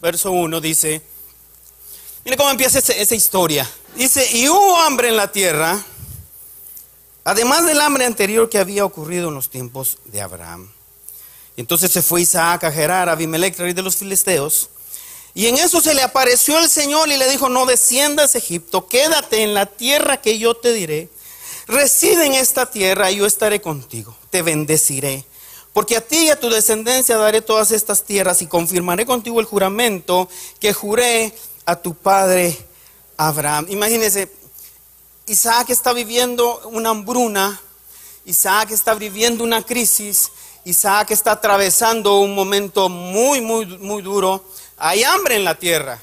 Verso 0.00 0.30
1 0.30 0.60
dice, 0.60 1.02
mire 2.24 2.36
cómo 2.36 2.50
empieza 2.50 2.78
esa, 2.78 3.14
historia. 3.14 3.68
Dice, 3.96 4.28
y 4.32 4.48
hubo 4.48 4.76
hambre 4.76 5.08
en 5.08 5.16
la 5.16 5.32
tierra, 5.32 5.82
además 7.24 7.66
del 7.66 7.80
hambre 7.80 8.04
anterior 8.04 8.48
que 8.48 8.58
había 8.58 8.84
ocurrido 8.84 9.28
en 9.28 9.34
los 9.34 9.50
tiempos 9.50 9.98
de 10.04 10.20
Abraham. 10.20 10.70
Entonces 11.56 11.90
se 11.90 12.02
fue 12.02 12.22
Isaac 12.22 12.64
a 12.64 12.72
Gerar, 12.72 13.08
Abimelech, 13.08 13.58
rey 13.58 13.72
de 13.72 13.82
los 13.82 13.96
filisteos. 13.96 14.70
Y 15.34 15.46
en 15.46 15.56
eso 15.56 15.80
se 15.80 15.94
le 15.94 16.02
apareció 16.02 16.58
el 16.58 16.68
Señor 16.68 17.08
y 17.08 17.16
le 17.16 17.28
dijo, 17.28 17.48
no 17.48 17.66
desciendas 17.66 18.34
Egipto, 18.34 18.86
quédate 18.86 19.42
en 19.42 19.54
la 19.54 19.66
tierra 19.66 20.20
que 20.20 20.38
yo 20.38 20.54
te 20.54 20.72
diré. 20.72 21.08
Reside 21.66 22.26
en 22.26 22.34
esta 22.34 22.70
tierra 22.70 23.10
y 23.10 23.16
yo 23.16 23.26
estaré 23.26 23.60
contigo, 23.60 24.16
te 24.30 24.42
bendeciré 24.42 25.26
porque 25.72 25.96
a 25.96 26.00
ti 26.00 26.26
y 26.26 26.30
a 26.30 26.40
tu 26.40 26.50
descendencia 26.50 27.16
daré 27.16 27.42
todas 27.42 27.70
estas 27.70 28.04
tierras 28.04 28.42
y 28.42 28.46
confirmaré 28.46 29.06
contigo 29.06 29.40
el 29.40 29.46
juramento 29.46 30.28
que 30.60 30.72
juré 30.72 31.32
a 31.66 31.76
tu 31.76 31.94
padre 31.94 32.56
Abraham. 33.16 33.66
Imagínense, 33.68 34.30
Isaac 35.26 35.70
está 35.70 35.92
viviendo 35.92 36.60
una 36.72 36.90
hambruna, 36.90 37.60
Isaac 38.24 38.70
está 38.70 38.94
viviendo 38.94 39.44
una 39.44 39.62
crisis, 39.62 40.30
Isaac 40.64 41.10
está 41.10 41.32
atravesando 41.32 42.20
un 42.20 42.34
momento 42.34 42.88
muy, 42.88 43.40
muy, 43.40 43.66
muy 43.78 44.02
duro. 44.02 44.44
Hay 44.78 45.02
hambre 45.04 45.36
en 45.36 45.44
la 45.44 45.54
tierra, 45.54 46.02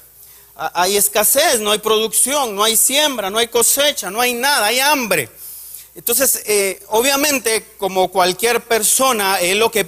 hay 0.56 0.96
escasez, 0.96 1.60
no 1.60 1.72
hay 1.72 1.78
producción, 1.78 2.54
no 2.54 2.62
hay 2.62 2.76
siembra, 2.76 3.30
no 3.30 3.38
hay 3.38 3.48
cosecha, 3.48 4.10
no 4.10 4.20
hay 4.20 4.34
nada, 4.34 4.66
hay 4.66 4.80
hambre. 4.80 5.28
Entonces, 5.96 6.42
eh, 6.46 6.82
obviamente, 6.88 7.64
como 7.78 8.08
cualquier 8.08 8.62
persona, 8.62 9.40
él 9.40 9.58
lo 9.58 9.70
que 9.70 9.86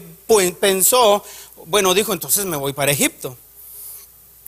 pensó, 0.59 1.23
bueno, 1.67 1.93
dijo, 1.93 2.15
entonces 2.15 2.47
me 2.47 2.57
voy 2.57 2.73
para 2.73 2.91
Egipto. 2.91 3.37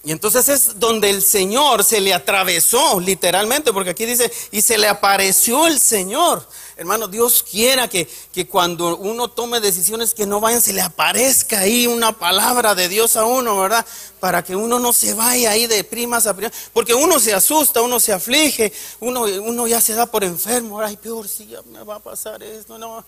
Y 0.03 0.13
entonces 0.13 0.49
es 0.49 0.81
donde 0.81 1.11
el 1.11 1.23
Señor 1.23 1.85
se 1.85 2.01
le 2.01 2.15
atravesó, 2.15 2.99
literalmente, 3.01 3.71
porque 3.71 3.91
aquí 3.91 4.07
dice, 4.07 4.33
y 4.51 4.63
se 4.63 4.79
le 4.79 4.89
apareció 4.89 5.67
el 5.67 5.79
Señor. 5.79 6.47
Hermano, 6.79 7.07
Dios 7.07 7.43
quiera 7.43 7.87
que, 7.87 8.09
que, 8.33 8.49
cuando 8.49 8.97
uno 8.97 9.29
tome 9.29 9.61
decisiones 9.61 10.15
que 10.15 10.25
no 10.25 10.41
vayan, 10.41 10.63
se 10.63 10.73
le 10.73 10.81
aparezca 10.81 11.59
ahí 11.59 11.87
una 11.87 12.13
palabra 12.13 12.75
de 12.75 12.89
Dios 12.89 13.17
a 13.17 13.27
uno, 13.27 13.61
¿verdad? 13.61 13.85
Para 14.21 14.43
que 14.43 14.57
uno 14.57 14.79
no 14.79 14.95
se 14.95 15.13
vaya 15.13 15.51
ahí 15.51 15.67
de 15.67 15.85
primas 15.85 16.27
a 16.27 16.35
primas. 16.35 16.55
Porque 16.73 16.95
uno 16.95 17.21
se 17.21 17.35
asusta, 17.35 17.83
uno 17.83 18.01
se 18.01 18.15
aflige, 18.15 18.73
uno, 19.01 19.25
uno 19.25 19.67
ya 19.67 19.83
se 19.83 19.93
da 19.93 20.07
por 20.07 20.25
enfermo. 20.25 20.81
Ay, 20.81 20.97
peor, 20.97 21.29
si 21.29 21.49
ya 21.49 21.61
me 21.71 21.83
va 21.85 21.97
a 21.97 22.01
pasar 22.01 22.43
esto, 22.43 22.79
no. 22.79 23.05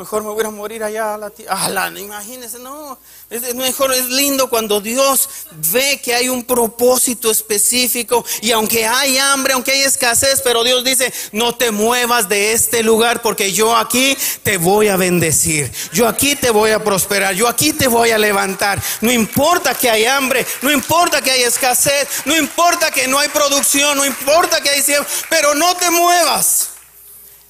Mejor 0.00 0.22
me 0.22 0.30
voy 0.30 0.42
a 0.46 0.48
morir 0.48 0.82
allá 0.82 1.12
a 1.12 1.18
la 1.18 1.28
tierra. 1.28 1.92
imagínense, 1.94 2.58
no. 2.58 2.98
Es, 3.28 3.54
mejor, 3.54 3.92
es 3.92 4.06
lindo 4.06 4.48
cuando 4.48 4.80
Dios 4.80 5.28
ve 5.70 6.00
que 6.02 6.14
hay 6.14 6.30
un 6.30 6.42
propósito 6.42 7.30
específico. 7.30 8.24
Y 8.40 8.50
aunque 8.50 8.86
hay 8.86 9.18
hambre, 9.18 9.52
aunque 9.52 9.72
hay 9.72 9.82
escasez, 9.82 10.40
pero 10.42 10.64
Dios 10.64 10.82
dice: 10.84 11.12
No 11.32 11.54
te 11.54 11.70
muevas 11.70 12.30
de 12.30 12.54
este 12.54 12.82
lugar 12.82 13.20
porque 13.20 13.52
yo 13.52 13.76
aquí 13.76 14.16
te 14.42 14.56
voy 14.56 14.88
a 14.88 14.96
bendecir. 14.96 15.70
Yo 15.92 16.08
aquí 16.08 16.34
te 16.34 16.48
voy 16.48 16.70
a 16.70 16.82
prosperar. 16.82 17.34
Yo 17.34 17.46
aquí 17.46 17.74
te 17.74 17.86
voy 17.86 18.10
a 18.10 18.16
levantar. 18.16 18.82
No 19.02 19.12
importa 19.12 19.74
que 19.74 19.90
hay 19.90 20.06
hambre, 20.06 20.46
no 20.62 20.70
importa 20.70 21.20
que 21.20 21.30
hay 21.30 21.42
escasez, 21.42 22.08
no 22.24 22.34
importa 22.34 22.90
que 22.90 23.06
no 23.06 23.18
hay 23.18 23.28
producción, 23.28 23.98
no 23.98 24.06
importa 24.06 24.62
que 24.62 24.70
hay 24.70 24.80
siembra, 24.80 25.06
pero 25.28 25.54
no 25.54 25.76
te 25.76 25.90
muevas. 25.90 26.79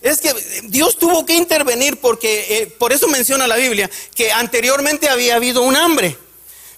Es 0.02 0.20
que 0.20 0.32
Dios 0.64 0.98
tuvo 0.98 1.26
que 1.26 1.34
intervenir 1.34 2.00
porque, 2.00 2.58
eh, 2.58 2.66
por 2.66 2.92
eso 2.92 3.06
menciona 3.08 3.46
la 3.46 3.56
Biblia, 3.56 3.90
que 4.14 4.32
anteriormente 4.32 5.08
había 5.08 5.36
habido 5.36 5.62
un 5.62 5.76
hambre. 5.76 6.16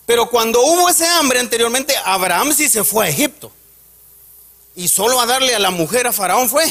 Pero 0.06 0.28
cuando 0.28 0.60
hubo 0.62 0.88
ese 0.88 1.06
hambre 1.06 1.38
anteriormente, 1.38 1.94
Abraham 2.04 2.52
sí 2.52 2.68
se 2.68 2.82
fue 2.82 3.06
a 3.06 3.08
Egipto. 3.08 3.52
Y 4.74 4.88
solo 4.88 5.20
a 5.20 5.26
darle 5.26 5.54
a 5.54 5.60
la 5.60 5.70
mujer 5.70 6.06
a 6.06 6.12
Faraón 6.12 6.48
fue. 6.48 6.64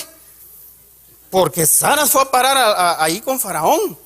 Porque 1.30 1.66
Sara 1.66 2.06
fue 2.06 2.24
a 2.24 2.32
parar 2.32 2.98
ahí 3.00 3.22
con 3.22 3.40
Faraón. 3.40 3.98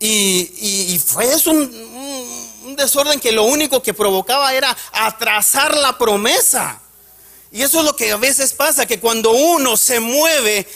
Y, 0.00 1.00
fue 1.04 1.32
eso 1.32 1.50
un 1.50 2.76
desorden 2.76 3.20
que 3.20 3.32
lo 3.32 3.44
único 3.44 3.82
que 3.82 3.94
provocaba 3.94 4.54
era 4.54 4.74
atrasar 4.92 5.76
la 5.76 5.98
promesa. 5.98 6.80
Y 7.52 7.62
eso 7.62 7.80
es 7.80 7.84
lo 7.84 7.94
que 7.94 8.10
a 8.10 8.16
veces 8.16 8.52
pasa, 8.52 8.86
que 8.86 8.98
cuando 8.98 9.30
uno 9.30 9.76
se 9.76 10.00
mueve 10.00 10.66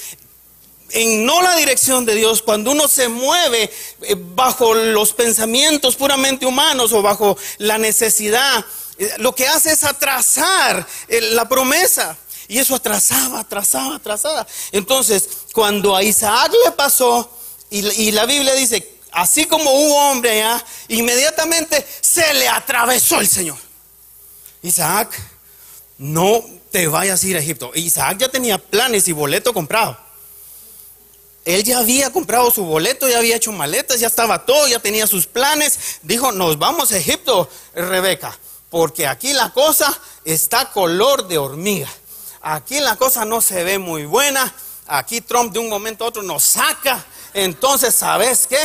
en 0.90 1.26
no 1.26 1.42
la 1.42 1.56
dirección 1.56 2.04
de 2.04 2.14
Dios, 2.14 2.42
cuando 2.42 2.70
uno 2.70 2.88
se 2.88 3.08
mueve 3.08 3.70
eh, 4.02 4.16
bajo 4.16 4.74
los 4.74 5.12
pensamientos 5.12 5.96
puramente 5.96 6.46
humanos 6.46 6.92
o 6.92 7.02
bajo 7.02 7.36
la 7.58 7.78
necesidad, 7.78 8.64
eh, 8.98 9.12
lo 9.18 9.34
que 9.34 9.46
hace 9.46 9.72
es 9.72 9.84
atrasar 9.84 10.86
eh, 11.08 11.20
la 11.32 11.48
promesa. 11.48 12.16
Y 12.48 12.58
eso 12.58 12.74
atrasaba, 12.74 13.40
atrasaba, 13.40 13.96
atrasaba. 13.96 14.46
Entonces, 14.72 15.28
cuando 15.52 15.94
a 15.94 16.02
Isaac 16.02 16.50
le 16.64 16.72
pasó, 16.72 17.30
y, 17.70 18.10
la 18.12 18.24
Biblia 18.24 18.54
dice, 18.54 19.00
así 19.12 19.44
como 19.44 19.70
hubo 19.70 20.10
hombre 20.10 20.42
allá, 20.42 20.64
inmediatamente 20.88 21.86
se 22.00 22.32
le 22.32 22.48
atravesó 22.48 23.20
el 23.20 23.28
Señor. 23.28 23.58
Isaac, 24.62 25.10
no 25.98 26.42
te 26.70 26.86
vayas 26.86 27.22
a 27.22 27.26
ir 27.26 27.36
a 27.36 27.40
Egipto. 27.40 27.70
Isaac 27.74 28.16
ya 28.18 28.30
tenía 28.30 28.56
planes 28.56 29.06
y 29.08 29.12
boleto 29.12 29.52
comprado. 29.52 30.07
Él 31.48 31.64
ya 31.64 31.78
había 31.78 32.12
comprado 32.12 32.50
su 32.50 32.62
boleto, 32.62 33.08
ya 33.08 33.16
había 33.16 33.36
hecho 33.36 33.52
maletas, 33.52 33.98
ya 33.98 34.06
estaba 34.06 34.44
todo, 34.44 34.68
ya 34.68 34.80
tenía 34.80 35.06
sus 35.06 35.26
planes. 35.26 35.78
Dijo, 36.02 36.30
nos 36.30 36.58
vamos 36.58 36.92
a 36.92 36.98
Egipto, 36.98 37.48
Rebeca, 37.72 38.38
porque 38.68 39.06
aquí 39.06 39.32
la 39.32 39.50
cosa 39.54 39.98
está 40.26 40.70
color 40.72 41.26
de 41.26 41.38
hormiga. 41.38 41.88
Aquí 42.42 42.80
la 42.80 42.96
cosa 42.96 43.24
no 43.24 43.40
se 43.40 43.64
ve 43.64 43.78
muy 43.78 44.04
buena. 44.04 44.54
Aquí 44.88 45.22
Trump 45.22 45.54
de 45.54 45.58
un 45.58 45.70
momento 45.70 46.04
a 46.04 46.08
otro 46.08 46.22
nos 46.22 46.44
saca. 46.44 47.02
Entonces, 47.32 47.94
¿sabes 47.94 48.46
qué? 48.46 48.60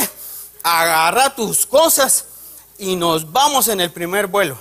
Agarra 0.62 1.34
tus 1.34 1.66
cosas 1.66 2.26
y 2.78 2.98
nos 2.98 3.32
vamos 3.32 3.70
en 3.70 3.80
el 3.80 3.94
primer 3.94 4.28
vuelo. 4.28 4.58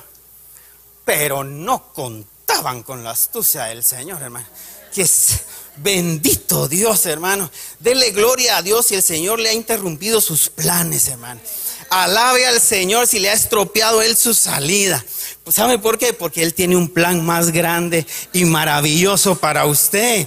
Pero 1.04 1.42
no 1.42 1.92
contaban 1.92 2.84
con 2.84 3.02
la 3.02 3.10
astucia 3.10 3.64
del 3.64 3.82
Señor, 3.82 4.22
hermano. 4.22 4.46
Que 4.94 5.08
Bendito 5.76 6.68
Dios, 6.68 7.06
hermano. 7.06 7.50
Dele 7.78 8.10
gloria 8.10 8.58
a 8.58 8.62
Dios 8.62 8.86
si 8.86 8.94
el 8.94 9.02
Señor 9.02 9.38
le 9.40 9.48
ha 9.48 9.52
interrumpido 9.52 10.20
sus 10.20 10.48
planes, 10.48 11.08
hermano. 11.08 11.40
Alabe 11.90 12.46
al 12.46 12.60
Señor 12.60 13.06
si 13.06 13.18
le 13.18 13.30
ha 13.30 13.34
estropeado 13.34 14.00
él 14.00 14.16
su 14.16 14.34
salida. 14.34 15.04
Pues 15.44 15.56
¿Sabe 15.56 15.78
por 15.78 15.98
qué? 15.98 16.12
Porque 16.12 16.42
Él 16.42 16.54
tiene 16.54 16.76
un 16.76 16.88
plan 16.88 17.24
más 17.24 17.50
grande 17.50 18.06
y 18.32 18.44
maravilloso 18.44 19.34
para 19.36 19.66
usted. 19.66 20.26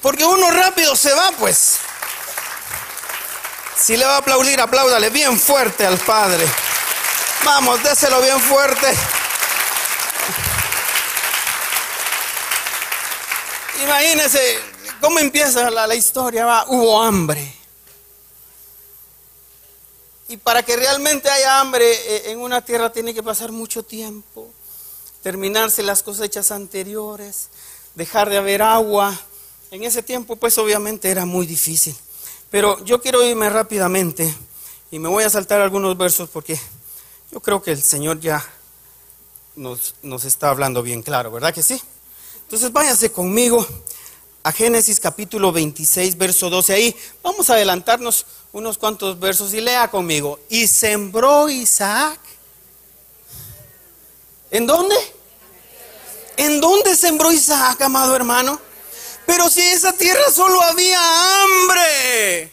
Porque 0.00 0.24
uno 0.24 0.50
rápido 0.50 0.94
se 0.96 1.12
va, 1.12 1.32
pues. 1.38 1.76
Si 3.76 3.96
le 3.96 4.04
va 4.04 4.14
a 4.14 4.18
aplaudir, 4.18 4.60
apláudale 4.60 5.10
bien 5.10 5.38
fuerte 5.38 5.84
al 5.84 5.98
Padre. 5.98 6.46
Vamos, 7.44 7.82
déselo 7.82 8.22
bien 8.22 8.40
fuerte. 8.40 8.86
Imagínese 13.82 14.73
cómo 15.04 15.18
empieza 15.18 15.70
la, 15.70 15.94
historia. 15.94 16.46
Va, 16.46 16.64
hubo 16.68 17.02
hambre. 17.02 17.54
Y 20.28 20.38
para 20.38 20.62
que 20.62 20.76
realmente 20.76 21.28
haya 21.28 21.60
hambre 21.60 21.84
eh, 21.92 22.30
en 22.30 22.38
una 22.38 22.62
tierra 22.62 22.90
tiene 22.90 23.12
que 23.12 23.22
pasar 23.22 23.52
mucho 23.52 23.82
tiempo, 23.82 24.50
terminarse 25.22 25.82
las 25.82 26.02
cosechas 26.02 26.50
anteriores, 26.50 27.48
dejar 27.94 28.30
de 28.30 28.38
haber 28.38 28.62
agua. 28.62 29.14
En 29.70 29.82
ese 29.82 30.02
tiempo 30.02 30.36
pues 30.36 30.56
obviamente 30.56 31.10
era 31.10 31.26
muy 31.26 31.46
difícil. 31.46 31.94
Pero 32.50 32.82
yo 32.84 33.02
quiero 33.02 33.22
irme 33.22 33.50
rápidamente 33.50 34.34
y 34.90 34.98
me 34.98 35.10
voy 35.10 35.24
a 35.24 35.30
saltar 35.30 35.60
algunos 35.60 35.98
versos 35.98 36.30
porque 36.30 36.58
yo 37.30 37.40
creo 37.40 37.60
que 37.60 37.72
el 37.72 37.82
Señor 37.82 38.20
ya 38.20 38.42
nos, 39.54 39.96
nos 40.00 40.24
está 40.24 40.48
hablando 40.48 40.82
bien 40.82 41.02
claro, 41.02 41.30
¿verdad 41.30 41.52
que 41.52 41.62
sí? 41.62 41.78
Entonces 42.44 42.72
váyase 42.72 43.12
conmigo 43.12 43.66
a 44.44 44.52
Génesis 44.52 45.00
capítulo 45.00 45.52
26, 45.52 46.18
verso 46.18 46.50
12. 46.50 46.74
Ahí 46.74 46.96
vamos 47.22 47.48
a 47.48 47.54
adelantarnos 47.54 48.26
unos 48.52 48.76
cuantos 48.76 49.18
versos 49.18 49.54
y 49.54 49.60
lea 49.62 49.90
conmigo. 49.90 50.38
Y 50.50 50.68
sembró 50.68 51.48
Isaac. 51.48 52.20
¿En 54.50 54.66
dónde? 54.66 54.94
¿En 56.36 56.60
dónde 56.60 56.94
sembró 56.94 57.32
Isaac, 57.32 57.80
amado 57.80 58.14
hermano? 58.14 58.60
Pero 59.24 59.48
si 59.48 59.62
en 59.62 59.72
esa 59.72 59.94
tierra 59.94 60.30
solo 60.30 60.60
había 60.60 61.00
hambre. 61.42 62.52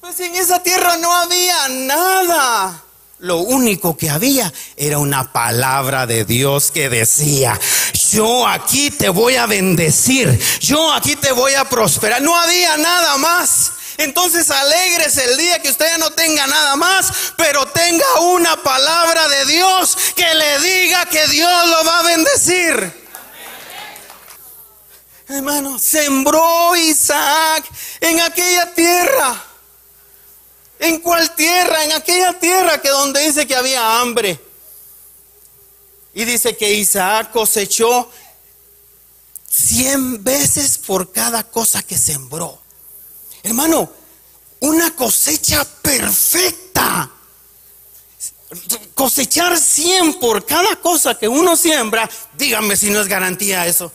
Pues 0.00 0.20
en 0.20 0.36
esa 0.36 0.62
tierra 0.62 0.98
no 0.98 1.12
había 1.12 1.68
nada. 1.68 2.84
Lo 3.20 3.38
único 3.38 3.98
que 3.98 4.08
había 4.08 4.50
era 4.76 4.98
una 4.98 5.30
palabra 5.30 6.06
de 6.06 6.24
Dios 6.24 6.70
que 6.70 6.88
decía, 6.88 7.60
yo 8.12 8.46
aquí 8.46 8.90
te 8.90 9.10
voy 9.10 9.36
a 9.36 9.44
bendecir, 9.44 10.40
yo 10.60 10.90
aquí 10.94 11.16
te 11.16 11.30
voy 11.30 11.52
a 11.52 11.68
prosperar. 11.68 12.22
No 12.22 12.34
había 12.34 12.78
nada 12.78 13.18
más. 13.18 13.72
Entonces 13.98 14.50
alegres 14.50 15.18
el 15.18 15.36
día 15.36 15.60
que 15.60 15.68
usted 15.68 15.86
ya 15.86 15.98
no 15.98 16.10
tenga 16.12 16.46
nada 16.46 16.76
más, 16.76 17.12
pero 17.36 17.66
tenga 17.66 18.20
una 18.20 18.56
palabra 18.62 19.28
de 19.28 19.44
Dios 19.44 19.98
que 20.16 20.34
le 20.34 20.58
diga 20.60 21.04
que 21.04 21.26
Dios 21.26 21.68
lo 21.68 21.84
va 21.84 21.98
a 21.98 22.02
bendecir. 22.04 23.00
Hermano, 25.28 25.78
sembró 25.78 26.74
Isaac 26.74 27.64
en 28.00 28.22
aquella 28.22 28.74
tierra. 28.74 29.49
¿En 30.80 30.98
cuál 31.00 31.34
tierra? 31.36 31.84
En 31.84 31.92
aquella 31.92 32.38
tierra 32.38 32.80
que 32.80 32.88
donde 32.88 33.20
dice 33.20 33.46
que 33.46 33.54
había 33.54 34.00
hambre. 34.00 34.40
Y 36.14 36.24
dice 36.24 36.56
que 36.56 36.72
Isaac 36.72 37.30
cosechó 37.30 38.10
cien 39.48 40.24
veces 40.24 40.78
por 40.78 41.12
cada 41.12 41.44
cosa 41.44 41.82
que 41.82 41.98
sembró. 41.98 42.58
Hermano, 43.42 43.92
una 44.60 44.94
cosecha 44.96 45.64
perfecta. 45.82 47.10
Cosechar 48.94 49.58
cien 49.58 50.18
por 50.18 50.44
cada 50.44 50.76
cosa 50.76 51.16
que 51.16 51.28
uno 51.28 51.56
siembra, 51.56 52.08
díganme 52.36 52.76
si 52.76 52.90
no 52.90 53.00
es 53.00 53.06
garantía 53.06 53.66
eso. 53.66 53.92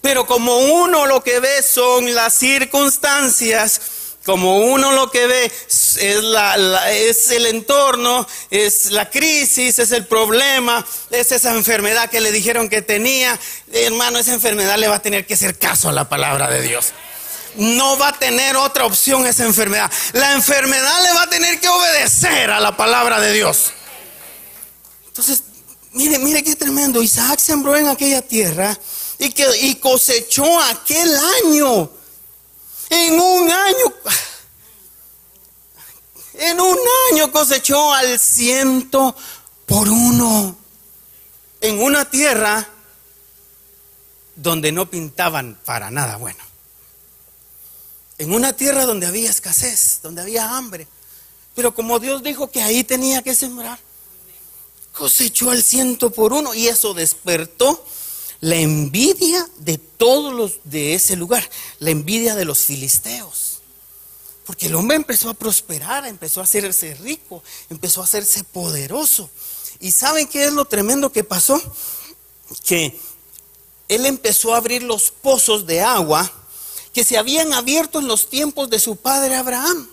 Pero 0.00 0.26
como 0.26 0.58
uno 0.58 1.06
lo 1.06 1.22
que 1.22 1.40
ve 1.40 1.62
son 1.62 2.14
las 2.14 2.34
circunstancias, 2.34 3.80
como 4.24 4.58
uno 4.58 4.92
lo 4.92 5.10
que 5.10 5.26
ve 5.26 5.44
es, 5.44 7.30
el 7.30 7.46
entorno, 7.46 8.26
es 8.50 8.90
la 8.90 9.10
crisis, 9.10 9.78
es 9.78 9.92
el 9.92 10.06
problema, 10.06 10.84
es 11.10 11.30
esa 11.30 11.54
enfermedad 11.54 12.08
que 12.08 12.20
le 12.20 12.32
dijeron 12.32 12.68
que 12.68 12.80
tenía, 12.80 13.38
hermano, 13.72 14.18
esa 14.18 14.32
enfermedad 14.32 14.78
le 14.78 14.88
va 14.88 14.96
a 14.96 15.02
tener 15.02 15.26
que 15.26 15.34
hacer 15.34 15.58
caso 15.58 15.90
a 15.90 15.92
la 15.92 16.08
palabra 16.08 16.48
de 16.48 16.62
Dios. 16.62 16.92
No 17.56 17.98
va 17.98 18.08
a 18.08 18.18
tener 18.18 18.56
otra 18.56 18.86
opción 18.86 19.26
esa 19.26 19.44
enfermedad. 19.44 19.92
La 20.14 20.32
enfermedad 20.32 21.02
le 21.02 21.12
va 21.12 21.22
a 21.22 21.30
tener 21.30 21.60
que 21.60 21.68
obedecer 21.68 22.50
a 22.50 22.60
la 22.60 22.76
palabra 22.76 23.20
de 23.20 23.32
Dios. 23.32 23.72
Entonces, 25.06 25.44
mire, 25.92 26.18
mire 26.18 26.42
qué 26.42 26.56
tremendo. 26.56 27.02
Isaac 27.02 27.38
sembró 27.38 27.76
en 27.76 27.88
aquella 27.88 28.22
tierra 28.22 28.76
y, 29.18 29.30
que, 29.30 29.46
y 29.60 29.74
cosechó 29.76 30.58
aquel 30.60 31.14
año 31.44 31.90
en 32.94 33.20
un 33.20 33.50
año, 33.50 33.94
en 36.34 36.60
un 36.60 36.78
año 37.10 37.32
cosechó 37.32 37.92
al 37.92 38.18
ciento 38.18 39.16
por 39.66 39.88
uno. 39.88 40.56
En 41.60 41.82
una 41.82 42.08
tierra 42.08 42.68
donde 44.36 44.70
no 44.70 44.88
pintaban 44.88 45.58
para 45.64 45.90
nada 45.90 46.18
bueno. 46.18 46.42
En 48.18 48.32
una 48.32 48.52
tierra 48.52 48.84
donde 48.84 49.06
había 49.06 49.30
escasez, 49.30 50.00
donde 50.02 50.22
había 50.22 50.56
hambre. 50.56 50.86
Pero 51.54 51.74
como 51.74 51.98
Dios 51.98 52.22
dijo 52.22 52.50
que 52.50 52.62
ahí 52.62 52.84
tenía 52.84 53.22
que 53.22 53.34
sembrar, 53.34 53.78
cosechó 54.92 55.50
al 55.50 55.62
ciento 55.62 56.10
por 56.10 56.32
uno 56.32 56.54
y 56.54 56.68
eso 56.68 56.94
despertó 56.94 57.84
la 58.44 58.56
envidia 58.56 59.48
de 59.60 59.78
todos 59.78 60.34
los 60.34 60.60
de 60.64 60.94
ese 60.94 61.16
lugar, 61.16 61.48
la 61.78 61.88
envidia 61.88 62.34
de 62.34 62.44
los 62.44 62.58
filisteos. 62.58 63.62
Porque 64.44 64.66
el 64.66 64.74
hombre 64.74 64.98
empezó 64.98 65.30
a 65.30 65.34
prosperar, 65.34 66.04
empezó 66.04 66.40
a 66.40 66.44
hacerse 66.44 66.94
rico, 66.96 67.42
empezó 67.70 68.02
a 68.02 68.04
hacerse 68.04 68.44
poderoso. 68.44 69.30
¿Y 69.80 69.92
saben 69.92 70.28
qué 70.28 70.44
es 70.44 70.52
lo 70.52 70.66
tremendo 70.66 71.10
que 71.10 71.24
pasó? 71.24 71.58
Que 72.66 73.00
él 73.88 74.04
empezó 74.04 74.52
a 74.52 74.58
abrir 74.58 74.82
los 74.82 75.10
pozos 75.10 75.64
de 75.66 75.80
agua 75.80 76.30
que 76.92 77.02
se 77.02 77.16
habían 77.16 77.54
abierto 77.54 77.98
en 77.98 78.08
los 78.08 78.28
tiempos 78.28 78.68
de 78.68 78.78
su 78.78 78.96
padre 78.96 79.36
Abraham. 79.36 79.88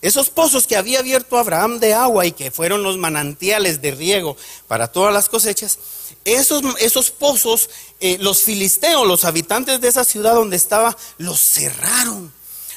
Esos 0.00 0.30
pozos 0.30 0.66
que 0.66 0.76
había 0.76 1.00
abierto 1.00 1.38
Abraham 1.38 1.78
de 1.78 1.92
agua 1.92 2.24
y 2.24 2.32
que 2.32 2.50
fueron 2.50 2.82
los 2.82 2.96
manantiales 2.96 3.82
de 3.82 3.90
riego 3.90 4.36
para 4.66 4.92
todas 4.92 5.12
las 5.12 5.28
cosechas, 5.28 5.78
esos, 6.26 6.62
esos 6.80 7.10
pozos, 7.10 7.70
eh, 8.00 8.18
los 8.20 8.42
filisteos, 8.42 9.06
los 9.06 9.24
habitantes 9.24 9.80
de 9.80 9.88
esa 9.88 10.04
ciudad 10.04 10.34
donde 10.34 10.56
estaba, 10.56 10.96
los 11.18 11.40
cerraron, 11.40 12.32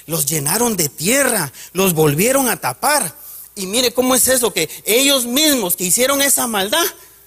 los 0.05 0.25
llenaron 0.25 0.77
de 0.77 0.87
tierra, 0.87 1.51
los 1.73 1.93
volvieron 1.93 2.47
a 2.47 2.57
tapar. 2.57 3.13
Y 3.55 3.65
mire 3.65 3.91
cómo 3.91 4.15
es 4.15 4.27
eso, 4.27 4.53
que 4.53 4.69
ellos 4.85 5.25
mismos 5.25 5.75
que 5.75 5.83
hicieron 5.83 6.21
esa 6.21 6.47
maldad, 6.47 6.85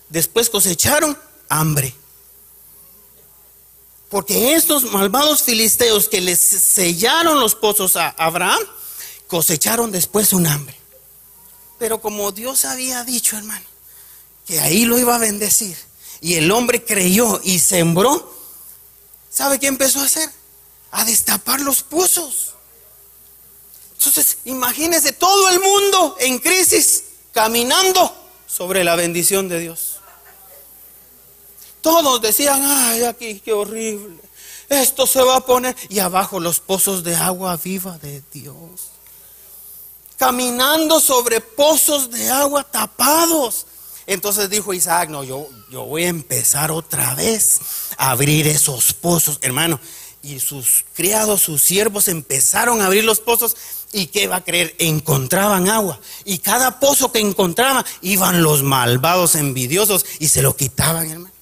después 0.09 0.49
cosecharon 0.49 1.19
hambre. 1.49 1.95
Porque 4.09 4.55
estos 4.55 4.85
malvados 4.93 5.43
filisteos 5.43 6.09
que 6.09 6.21
les 6.21 6.39
sellaron 6.39 7.41
los 7.41 7.55
pozos 7.55 7.97
a 7.97 8.11
Abraham, 8.11 8.61
cosecharon 9.27 9.91
después 9.91 10.33
un 10.33 10.47
hambre. 10.47 10.79
Pero 11.79 12.01
como 12.01 12.31
Dios 12.31 12.65
había 12.65 13.03
dicho, 13.03 13.37
hermano, 13.37 13.65
que 14.47 14.61
ahí 14.61 14.85
lo 14.85 14.99
iba 14.99 15.17
a 15.17 15.19
bendecir, 15.19 15.77
y 16.23 16.37
el 16.37 16.51
hombre 16.53 16.85
creyó 16.85 17.41
y 17.43 17.59
sembró, 17.59 18.33
¿sabe 19.29 19.59
qué 19.59 19.67
empezó 19.67 19.99
a 20.01 20.05
hacer? 20.05 20.31
A 20.93 21.05
destapar 21.05 21.61
los 21.61 21.83
pozos. 21.83 22.55
Entonces, 23.99 24.39
imagínese 24.45 25.13
todo 25.13 25.49
el 25.51 25.59
mundo 25.59 26.17
en 26.21 26.39
crisis, 26.39 27.05
caminando 27.33 28.15
sobre 28.47 28.85
la 28.85 28.95
bendición 28.95 29.49
de 29.49 29.59
Dios. 29.59 29.97
Todos 31.81 32.23
decían, 32.23 32.63
ay, 32.65 33.03
aquí 33.03 33.41
qué 33.41 33.53
horrible. 33.53 34.23
Esto 34.69 35.09
se 35.09 35.21
va 35.23 35.39
a 35.39 35.45
poner. 35.45 35.75
Y 35.89 35.99
abajo 35.99 36.39
los 36.39 36.61
pozos 36.61 37.03
de 37.03 37.17
agua 37.17 37.57
viva 37.57 37.99
de 37.99 38.23
Dios. 38.33 38.91
Caminando 40.17 41.01
sobre 41.01 41.41
pozos 41.41 42.11
de 42.11 42.31
agua 42.31 42.63
tapados. 42.63 43.67
Entonces 44.07 44.51
dijo 44.51 44.75
Isaac, 44.75 45.09
no, 45.09 45.25
yo, 45.25 45.49
yo 45.71 45.85
voy 45.85 46.05
a 46.05 46.09
empezar 46.09 46.71
otra 46.71 47.15
vez 47.15 47.61
a 47.97 48.11
abrir 48.11 48.47
esos 48.47 48.93
pozos, 48.93 49.39
hermano. 49.43 49.79
Y 50.23 50.39
sus 50.39 50.85
criados, 50.95 51.43
sus 51.43 51.63
siervos 51.63 52.07
empezaron 52.07 52.81
a 52.81 52.87
abrir 52.87 53.05
los 53.05 53.21
pozos 53.21 53.57
y 53.93 54.07
¿qué 54.07 54.27
va 54.27 54.37
a 54.37 54.45
creer? 54.45 54.75
Encontraban 54.79 55.69
agua. 55.69 56.01
Y 56.25 56.39
cada 56.39 56.81
pozo 56.81 57.13
que 57.13 57.21
encontraban 57.21 57.85
iban 58.01 58.43
los 58.43 58.63
malvados 58.63 59.35
envidiosos 59.35 60.07
y 60.19 60.29
se 60.29 60.43
lo 60.43 60.57
quitaban, 60.57 61.11
hermano. 61.11 61.33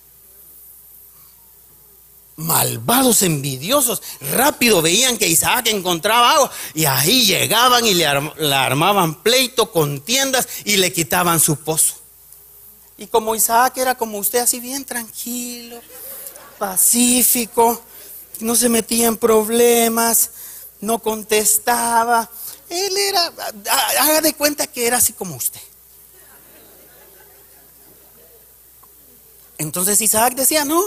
malvados, 2.36 3.22
envidiosos, 3.22 4.02
rápido 4.32 4.80
veían 4.80 5.18
que 5.18 5.28
Isaac 5.28 5.68
encontraba 5.68 6.32
agua 6.32 6.50
y 6.74 6.86
ahí 6.86 7.26
llegaban 7.26 7.86
y 7.86 7.92
le, 7.92 8.06
armaban 8.06 9.22
pleito, 9.22 9.70
contiendas 9.70 10.48
y 10.64 10.78
le 10.78 10.92
quitaban 10.92 11.38
su 11.38 11.56
pozo. 11.56 11.99
Y 13.00 13.06
como 13.06 13.34
Isaac 13.34 13.78
era 13.78 13.94
como 13.94 14.18
usted, 14.18 14.40
así 14.40 14.60
bien 14.60 14.84
tranquilo, 14.84 15.80
pacífico, 16.58 17.82
no 18.40 18.54
se 18.54 18.68
metía 18.68 19.06
en 19.06 19.16
problemas, 19.16 20.32
no 20.82 20.98
contestaba. 20.98 22.28
Él 22.68 22.94
era, 22.98 23.32
haga 24.00 24.20
de 24.20 24.34
cuenta 24.34 24.66
que 24.66 24.86
era 24.86 24.98
así 24.98 25.14
como 25.14 25.34
usted. 25.34 25.62
Entonces 29.56 29.98
Isaac 30.02 30.34
decía, 30.34 30.66
no, 30.66 30.82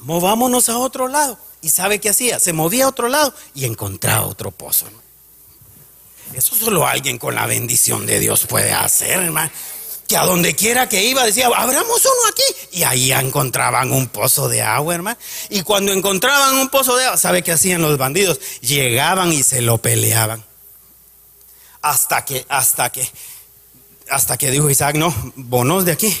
movámonos 0.00 0.70
a 0.70 0.78
otro 0.78 1.08
lado. 1.08 1.38
¿Y 1.60 1.68
sabe 1.68 2.00
qué 2.00 2.08
hacía? 2.08 2.40
Se 2.40 2.54
movía 2.54 2.86
a 2.86 2.88
otro 2.88 3.08
lado 3.08 3.34
y 3.52 3.66
encontraba 3.66 4.26
otro 4.26 4.50
pozo. 4.50 4.86
Eso 6.32 6.56
solo 6.56 6.86
alguien 6.86 7.18
con 7.18 7.34
la 7.34 7.44
bendición 7.44 8.06
de 8.06 8.18
Dios 8.18 8.46
puede 8.46 8.72
hacer, 8.72 9.20
hermano. 9.20 9.50
Que 10.08 10.16
a 10.16 10.24
donde 10.24 10.54
quiera 10.54 10.88
que 10.88 11.02
iba 11.04 11.24
decía, 11.24 11.46
abramos 11.46 12.00
uno 12.04 12.28
aquí. 12.30 12.78
Y 12.78 12.82
ahí 12.82 13.12
encontraban 13.12 13.92
un 13.92 14.08
pozo 14.08 14.48
de 14.48 14.62
agua, 14.62 14.94
hermano. 14.94 15.18
Y 15.48 15.62
cuando 15.62 15.92
encontraban 15.92 16.56
un 16.56 16.68
pozo 16.68 16.96
de 16.96 17.06
agua, 17.06 17.16
¿sabe 17.16 17.42
qué 17.42 17.52
hacían 17.52 17.82
los 17.82 17.96
bandidos? 17.96 18.38
Llegaban 18.60 19.32
y 19.32 19.42
se 19.42 19.62
lo 19.62 19.78
peleaban. 19.78 20.44
Hasta 21.80 22.24
que, 22.24 22.44
hasta 22.48 22.90
que, 22.90 23.08
hasta 24.08 24.36
que 24.36 24.50
dijo 24.50 24.70
Isaac, 24.70 24.96
no, 24.96 25.14
bonos 25.36 25.84
de 25.84 25.92
aquí 25.92 26.14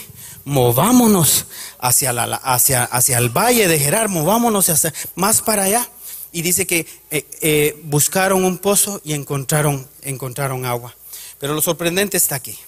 movámonos 0.44 1.46
hacia, 1.78 2.12
la, 2.12 2.36
hacia, 2.36 2.84
hacia 2.84 3.18
el 3.18 3.30
valle 3.30 3.68
de 3.68 3.78
Gerar, 3.78 4.08
movámonos 4.08 4.68
hacia, 4.68 4.92
más 5.14 5.42
para 5.42 5.64
allá. 5.64 5.88
Y 6.32 6.42
dice 6.42 6.66
que 6.66 6.86
eh, 7.10 7.26
eh, 7.40 7.80
buscaron 7.84 8.44
un 8.44 8.58
pozo 8.58 9.00
y 9.04 9.12
encontraron, 9.12 9.88
encontraron 10.02 10.66
agua. 10.66 10.94
Pero 11.38 11.54
lo 11.54 11.62
sorprendente 11.62 12.16
está 12.16 12.34
aquí. 12.34 12.58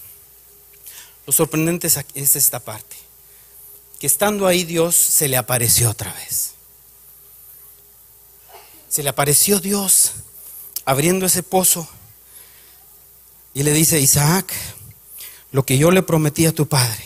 Lo 1.27 1.33
sorprendente 1.33 1.87
es 1.87 2.35
esta 2.37 2.59
parte. 2.61 2.95
Que 3.99 4.07
estando 4.07 4.47
ahí 4.47 4.63
Dios 4.63 4.95
se 4.95 5.27
le 5.27 5.35
apareció 5.35 5.89
otra 5.89 6.13
vez. 6.13 6.53
Se 8.87 9.03
le 9.03 9.09
apareció 9.09 9.59
Dios 9.59 10.13
abriendo 10.85 11.25
ese 11.25 11.43
pozo 11.43 11.87
y 13.53 13.63
le 13.63 13.73
dice, 13.73 13.99
Isaac, 13.99 14.53
lo 15.51 15.65
que 15.65 15.77
yo 15.77 15.91
le 15.91 16.01
prometí 16.01 16.45
a 16.45 16.53
tu 16.53 16.67
padre, 16.67 17.03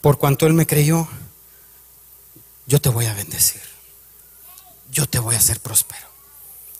por 0.00 0.18
cuanto 0.18 0.46
Él 0.46 0.52
me 0.52 0.66
creyó, 0.66 1.08
yo 2.66 2.80
te 2.80 2.88
voy 2.88 3.06
a 3.06 3.14
bendecir. 3.14 3.62
Yo 4.92 5.08
te 5.08 5.18
voy 5.18 5.34
a 5.34 5.38
hacer 5.38 5.58
próspero. 5.58 6.06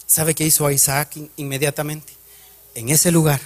¿Sabe 0.06 0.36
qué 0.36 0.44
hizo 0.44 0.70
Isaac 0.70 1.16
inmediatamente? 1.36 2.12
En 2.76 2.90
ese 2.90 3.10
lugar 3.10 3.40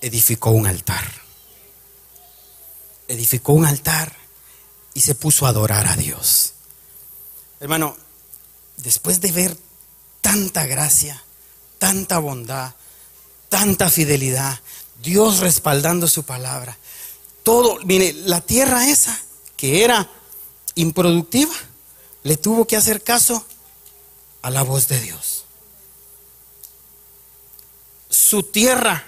edificó 0.00 0.50
un 0.50 0.66
altar. 0.66 1.23
Edificó 3.08 3.52
un 3.52 3.64
altar 3.64 4.16
y 4.94 5.00
se 5.00 5.14
puso 5.14 5.46
a 5.46 5.50
adorar 5.50 5.86
a 5.86 5.96
Dios. 5.96 6.54
Hermano, 7.60 7.96
después 8.76 9.20
de 9.20 9.32
ver 9.32 9.56
tanta 10.20 10.66
gracia, 10.66 11.22
tanta 11.78 12.18
bondad, 12.18 12.74
tanta 13.48 13.90
fidelidad, 13.90 14.60
Dios 15.02 15.40
respaldando 15.40 16.08
su 16.08 16.22
palabra, 16.22 16.78
todo, 17.42 17.78
mire, 17.84 18.12
la 18.12 18.40
tierra 18.40 18.88
esa, 18.88 19.20
que 19.56 19.84
era 19.84 20.08
improductiva, 20.74 21.54
le 22.22 22.36
tuvo 22.36 22.66
que 22.66 22.76
hacer 22.76 23.02
caso 23.02 23.44
a 24.42 24.50
la 24.50 24.62
voz 24.62 24.88
de 24.88 25.00
Dios. 25.00 25.44
Su 28.08 28.42
tierra, 28.42 29.04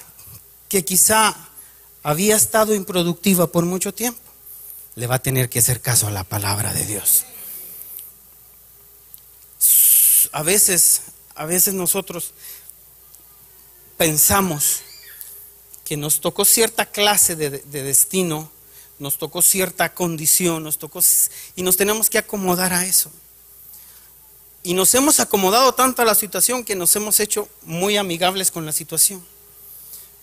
que 0.69 0.85
quizá 0.85 1.35
había 2.07 2.37
estado 2.37 2.73
improductiva 2.73 3.49
por 3.49 3.65
mucho 3.65 3.93
tiempo, 3.93 4.21
le 4.95 5.09
va 5.09 5.17
a 5.17 5.19
tener 5.19 5.51
que 5.51 5.59
hacer 5.59 5.81
caso 5.81 6.07
a 6.07 6.13
la 6.13 6.23
palabra 6.23 6.73
de 6.73 6.87
Dios. 6.87 7.25
A 10.31 10.45
veces, 10.45 11.03
a 11.35 11.47
veces 11.47 11.75
nosotros 11.75 12.33
pensamos 13.97 14.83
que 15.85 15.97
nos 15.97 16.21
tocó 16.21 16.45
cierta 16.45 16.87
clase 16.87 17.35
de, 17.35 17.51
destino, 17.51 18.53
nos 19.01 19.19
tocó 19.19 19.43
cierta 19.43 19.93
condición, 19.93 20.63
nos 20.63 20.79
tocó 20.79 21.01
y 21.57 21.63
nos 21.65 21.77
tenemos 21.77 22.09
que 22.09 22.19
acomodar 22.19 22.73
a 22.73 22.87
eso. 22.87 23.11
Y 24.63 24.75
nos 24.75 24.95
hemos 24.95 25.19
acomodado 25.19 25.75
tanto 25.75 26.03
a 26.03 26.05
la 26.05 26.15
situación 26.15 26.63
que 26.63 26.77
nos 26.77 26.95
hemos 26.95 27.19
hecho 27.19 27.49
muy 27.63 27.97
amigables 27.97 28.53
con 28.53 28.65
la 28.65 28.71
situación. 28.71 29.27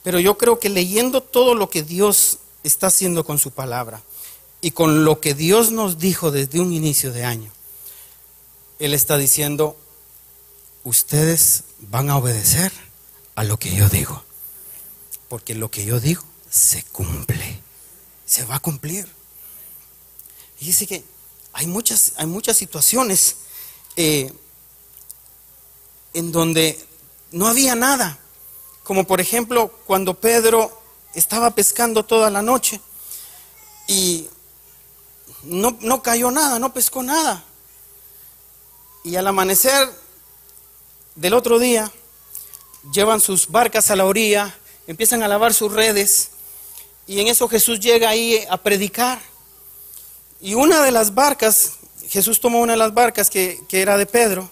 Pero 0.04 0.20
yo 0.20 0.38
creo 0.38 0.60
que 0.60 0.70
leyendo 0.70 1.22
todo 1.22 1.56
lo 1.56 1.70
que 1.70 1.84
Dios 1.84 2.40
está 2.64 2.88
haciendo 2.88 3.24
con 3.26 3.40
su 3.40 3.52
palabra 3.52 4.02
y 4.62 4.72
con 4.72 5.06
lo 5.06 5.20
que 5.20 5.34
Dios 5.34 5.72
nos 5.72 5.98
dijo 5.98 6.32
desde 6.32 6.60
un 6.60 6.74
inicio 6.74 7.12
de 7.12 7.26
año, 7.26 7.52
Él 8.80 8.94
está 8.94 9.18
diciendo, 9.18 9.78
ustedes 10.84 11.64
van 11.80 12.10
a 12.10 12.18
obedecer 12.18 12.72
a 13.36 13.44
lo 13.44 13.58
que 13.58 13.76
yo 13.76 13.90
digo 13.90 14.24
porque 15.34 15.56
lo 15.56 15.72
que 15.72 15.84
yo 15.84 16.00
digo 16.00 16.24
se 16.48 16.84
cumple, 16.84 17.60
se 18.24 18.46
va 18.46 18.58
a 18.58 18.60
cumplir. 18.60 19.10
Y 20.60 20.66
dice 20.66 20.86
que 20.86 21.04
hay 21.54 21.66
muchas, 21.66 22.14
hay 22.18 22.28
muchas 22.28 22.56
situaciones 22.56 23.38
eh, 23.96 24.32
en 26.14 26.32
donde 26.32 26.86
no 27.32 27.48
había 27.48 27.74
nada, 27.74 28.20
como 28.84 29.06
por 29.06 29.22
ejemplo 29.22 29.70
cuando 29.86 30.14
Pedro 30.14 30.82
estaba 31.14 31.52
pescando 31.52 32.04
toda 32.04 32.30
la 32.30 32.42
noche 32.42 32.82
y 33.88 34.28
no, 35.44 35.78
no 35.82 36.02
cayó 36.02 36.32
nada, 36.32 36.60
no 36.60 36.74
pescó 36.74 37.04
nada. 37.04 37.44
Y 39.04 39.16
al 39.16 39.28
amanecer 39.28 39.90
del 41.16 41.34
otro 41.34 41.60
día, 41.60 41.92
llevan 42.92 43.22
sus 43.22 43.48
barcas 43.50 43.92
a 43.92 43.96
la 43.96 44.06
orilla 44.06 44.56
empiezan 44.88 45.24
a 45.24 45.28
lavar 45.28 45.54
sus 45.54 45.72
redes 45.72 46.30
y 47.08 47.20
en 47.20 47.28
eso 47.28 47.48
Jesús 47.48 47.80
llega 47.80 48.10
ahí 48.10 48.44
a 48.50 48.58
predicar. 48.58 49.22
Y 50.42 50.56
una 50.56 50.82
de 50.84 50.92
las 50.92 51.14
barcas, 51.14 51.74
Jesús 52.10 52.40
tomó 52.40 52.60
una 52.60 52.74
de 52.74 52.78
las 52.78 52.94
barcas 52.94 53.30
que, 53.30 53.66
era 53.72 53.98
de 53.98 54.06
Pedro 54.06 54.50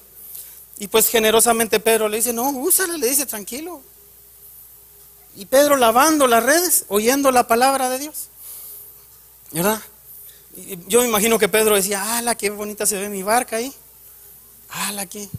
y 0.77 0.87
pues 0.87 1.09
generosamente 1.09 1.79
Pedro 1.79 2.07
le 2.09 2.17
dice, 2.17 2.33
no, 2.33 2.49
úsala, 2.49 2.97
le 2.97 3.07
dice, 3.07 3.25
tranquilo. 3.25 3.81
Y 5.35 5.45
Pedro 5.45 5.77
lavando 5.77 6.27
las 6.27 6.43
redes, 6.43 6.85
oyendo 6.87 7.31
la 7.31 7.47
palabra 7.47 7.89
de 7.89 7.99
Dios. 7.99 8.29
¿Verdad? 9.51 9.81
yo 10.87 11.01
me 11.01 11.07
imagino 11.07 11.39
que 11.39 11.47
Pedro 11.47 11.75
decía, 11.75 12.17
¡ala, 12.17 12.35
qué 12.35 12.49
bonita 12.49 12.85
se 12.85 12.97
ve 12.97 13.07
mi 13.07 13.23
barca 13.23 13.55
ahí! 13.55 13.73
¡ala, 14.69 15.05
qué! 15.05 15.29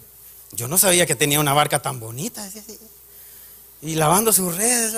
Yo 0.51 0.67
no 0.67 0.77
sabía 0.77 1.05
que 1.05 1.15
tenía 1.15 1.39
una 1.39 1.53
barca 1.53 1.81
tan 1.81 1.99
bonita 1.99 2.47
y 3.81 3.95
lavando 3.95 4.31
sus 4.31 4.55
redes. 4.55 4.95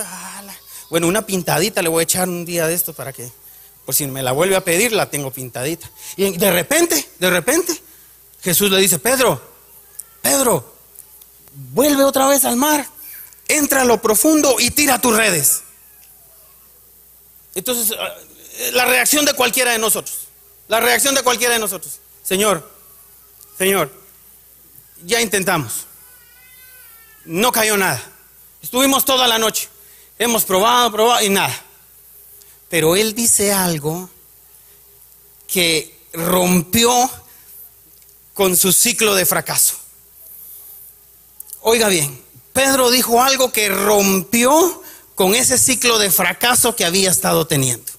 Bueno, 0.89 1.07
una 1.07 1.25
pintadita 1.25 1.81
le 1.81 1.89
voy 1.89 2.01
a 2.01 2.03
echar 2.03 2.27
un 2.27 2.45
día 2.45 2.67
de 2.67 2.73
esto 2.73 2.93
para 2.93 3.13
que, 3.13 3.31
por 3.85 3.95
si 3.95 4.05
me 4.07 4.21
la 4.21 4.31
vuelve 4.33 4.55
a 4.55 4.63
pedir, 4.63 4.91
la 4.91 5.09
tengo 5.09 5.31
pintadita. 5.31 5.89
Y 6.17 6.37
de 6.37 6.51
repente, 6.51 7.09
de 7.19 7.29
repente, 7.29 7.81
Jesús 8.41 8.69
le 8.69 8.79
dice, 8.79 8.99
Pedro, 8.99 9.41
Pedro, 10.21 10.75
vuelve 11.73 12.03
otra 12.03 12.27
vez 12.27 12.43
al 12.45 12.57
mar, 12.57 12.85
entra 13.47 13.81
a 13.81 13.85
lo 13.85 14.01
profundo 14.01 14.55
y 14.59 14.71
tira 14.71 15.01
tus 15.01 15.15
redes. 15.15 15.63
Entonces, 17.53 17.95
ah, 17.99 18.15
la 18.73 18.85
reacción 18.85 19.25
de 19.25 19.33
cualquiera 19.33 19.71
de 19.71 19.79
nosotros, 19.79 20.27
la 20.67 20.79
reacción 20.79 21.15
de 21.15 21.23
cualquiera 21.23 21.53
de 21.53 21.59
nosotros, 21.59 21.99
Señor, 22.23 22.69
Señor, 23.57 23.91
ya 25.03 25.21
intentamos, 25.21 25.85
no 27.25 27.51
cayó 27.51 27.77
nada. 27.77 28.01
Estuvimos 28.61 29.05
toda 29.05 29.27
la 29.27 29.37
noche. 29.37 29.69
Hemos 30.17 30.43
probado, 30.43 30.91
probado 30.91 31.23
y 31.23 31.29
nada. 31.29 31.63
Pero 32.69 32.95
él 32.95 33.13
dice 33.13 33.53
algo 33.53 34.09
que 35.47 35.95
rompió 36.13 37.09
con 38.33 38.57
su 38.57 38.73
ciclo 38.73 39.15
de 39.15 39.25
fracaso. 39.25 39.75
Oiga 41.61 41.87
bien, 41.89 42.24
Pedro 42.55 42.89
dijo 42.89 43.21
algo 43.21 43.51
que 43.51 43.67
rompió 43.67 44.81
con 45.13 45.35
ese 45.35 45.57
ciclo 45.57 45.99
de 45.99 46.09
fracaso 46.09 46.73
que 46.73 46.85
había 46.85 47.11
estado 47.11 47.45
teniendo. 47.45 47.91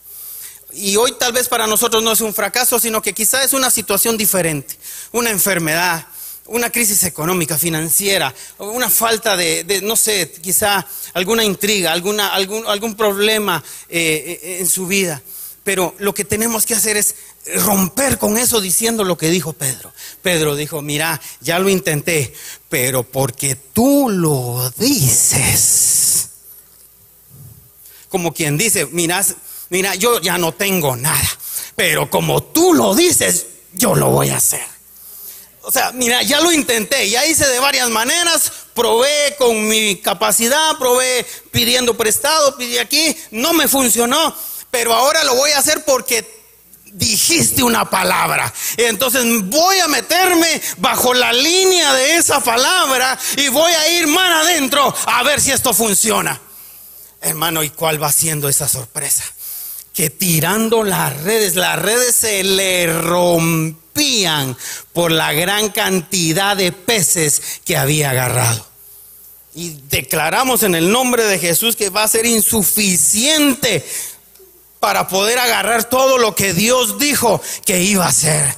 Y 0.73 0.97
hoy 0.97 1.13
tal 1.19 1.35
vez 1.35 1.47
para 1.47 1.67
nosotros 1.67 2.03
no 2.03 2.13
es 2.13 2.23
un 2.23 2.33
fracaso, 2.33 2.81
sino 2.81 3.03
que 3.03 3.13
quizá 3.13 3.45
es 3.45 3.53
una 3.53 3.71
situación 3.71 4.17
diferente, 4.17 4.79
una 5.13 5.29
enfermedad, 5.29 6.07
una 6.47 6.71
crisis 6.71 7.03
económica, 7.03 7.59
financiera, 7.59 8.35
una 8.57 8.89
falta 8.89 9.37
de, 9.37 9.83
no 9.83 9.95
sé, 9.95 10.33
quizá 10.41 10.87
alguna 11.13 11.45
intriga, 11.45 11.93
alguna, 11.93 12.29
algún, 12.29 12.67
algún 12.67 12.97
problema 12.97 13.63
eh, 13.91 14.41
eh, 14.43 14.57
en 14.61 14.69
su 14.69 14.87
vida. 14.87 15.21
Pero 15.65 15.95
lo 15.99 16.15
que 16.15 16.25
tenemos 16.25 16.65
que 16.65 16.75
hacer 16.75 16.97
es 16.97 17.15
romper 17.55 18.19
con 18.19 18.37
eso 18.37 18.61
diciendo 18.61 19.05
lo 19.05 19.17
que 19.17 19.31
dijo 19.31 19.53
Pedro. 19.53 19.93
Pedro 20.23 20.57
dijo, 20.57 20.83
mira, 20.83 21.21
ya 21.41 21.59
lo 21.59 21.69
intenté, 21.69 22.35
pero 22.69 23.05
porque 23.05 23.55
tú 23.55 24.09
lo 24.11 24.73
dices. 24.77 26.29
Como 28.09 28.33
quien 28.33 28.57
dice, 28.57 28.87
mira, 28.87 29.25
mira, 29.71 29.95
yo 29.95 30.21
ya 30.21 30.39
no 30.39 30.53
tengo 30.53 30.97
nada, 30.97 31.29
pero 31.75 32.11
como 32.11 32.43
tú 32.43 32.75
lo 32.75 32.95
dices, 32.95 33.47
yo 33.73 33.95
lo 33.95 34.11
voy 34.11 34.31
a 34.31 34.39
hacer. 34.39 34.65
O 35.63 35.73
sea, 35.73 35.91
mira, 35.93 36.23
ya 36.23 36.41
lo 36.41 36.53
intenté, 36.53 37.11
ya 37.11 37.27
hice 37.27 37.47
de 37.49 37.59
varias 37.59 37.91
maneras, 37.91 38.53
probé 38.73 39.35
con 39.37 39.67
mi 39.67 39.97
capacidad, 39.97 40.79
probé 40.79 41.27
pidiendo 41.51 41.97
prestado, 41.97 42.57
pidí 42.57 42.79
aquí, 42.79 43.17
no 43.33 43.53
me 43.53 43.67
funcionó, 43.67 44.37
pero 44.71 44.95
ahora 44.95 45.25
lo 45.25 45.35
voy 45.35 45.51
a 45.51 45.59
hacer 45.59 45.85
porque 45.85 46.37
dijiste 46.97 47.63
una 47.63 47.89
palabra. 47.89 48.53
Entonces 48.77 49.25
voy 49.45 49.79
a 49.79 49.89
meterme 49.89 50.61
bajo 50.79 51.15
la 51.15 51.33
línea 51.33 51.93
de 51.93 52.17
esa 52.17 52.41
palabra 52.41 53.19
y 53.37 53.49
voy 53.49 53.73
a 53.73 53.91
ir 53.91 54.07
más 54.07 54.47
adentro 54.47 54.95
a 55.07 55.23
ver 55.23 55.41
si 55.41 55.53
esto 55.53 55.75
funciona. 55.75 56.41
Hermano, 57.21 57.63
¿y 57.63 57.71
cuál 57.71 58.03
va 58.03 58.11
siendo 58.13 58.49
esa 58.49 58.69
sorpresa? 58.69 59.25
Que 59.93 60.11
tirando 60.11 60.85
las 60.85 61.23
redes, 61.23 61.55
las 61.55 61.79
redes 61.79 62.15
se 62.15 62.43
le 62.43 62.87
rompían 62.87 64.57
por 64.93 65.11
la 65.11 65.33
gran 65.33 65.71
cantidad 65.71 66.57
de 66.57 66.73
peces 66.73 67.61
que 67.65 67.77
había 67.77 68.11
agarrado. 68.11 68.67
Y 69.55 69.71
declaramos 69.89 70.63
en 70.63 70.75
el 70.75 70.93
nombre 70.93 71.25
de 71.25 71.39
Jesús 71.39 71.77
que 71.77 71.89
va 71.89 72.03
a 72.03 72.09
ser 72.09 72.27
insuficiente 72.27 73.87
para 74.87 75.09
poder 75.09 75.37
agarrar 75.41 75.83
todo 75.83 76.17
lo 76.17 76.37
que 76.37 76.53
Dios 76.53 76.97
dijo 76.97 77.43
que 77.65 77.83
iba 77.83 78.05
a 78.05 78.11
hacer. 78.11 78.55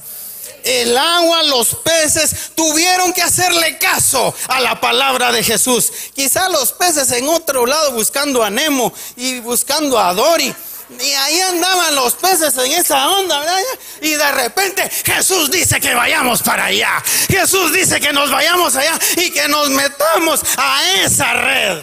El 0.63 0.95
agua, 0.95 1.41
los 1.41 1.69
peces 1.83 2.51
tuvieron 2.53 3.13
que 3.13 3.23
hacerle 3.23 3.79
caso 3.79 4.31
a 4.47 4.59
la 4.59 4.79
palabra 4.79 5.31
de 5.31 5.43
Jesús. 5.43 5.91
Quizá 6.13 6.47
los 6.49 6.71
peces 6.73 7.11
en 7.13 7.27
otro 7.27 7.65
lado 7.65 7.93
buscando 7.93 8.43
a 8.43 8.51
Nemo 8.51 8.93
y 9.15 9.39
buscando 9.39 9.97
a 9.97 10.13
Dory. 10.13 10.53
Y 10.99 11.11
ahí 11.13 11.39
andaban 11.39 11.95
los 11.95 12.13
peces 12.13 12.55
en 12.59 12.73
esa 12.73 13.09
onda, 13.09 13.39
¿verdad? 13.39 13.61
Y 14.03 14.11
de 14.11 14.31
repente 14.31 14.87
Jesús 14.87 15.49
dice 15.49 15.79
que 15.79 15.95
vayamos 15.95 16.43
para 16.43 16.65
allá. 16.65 17.03
Jesús 17.27 17.73
dice 17.73 17.99
que 17.99 18.13
nos 18.13 18.29
vayamos 18.29 18.75
allá 18.75 18.99
y 19.17 19.31
que 19.31 19.47
nos 19.47 19.67
metamos 19.71 20.41
a 20.57 20.93
esa 21.03 21.33
red. 21.33 21.79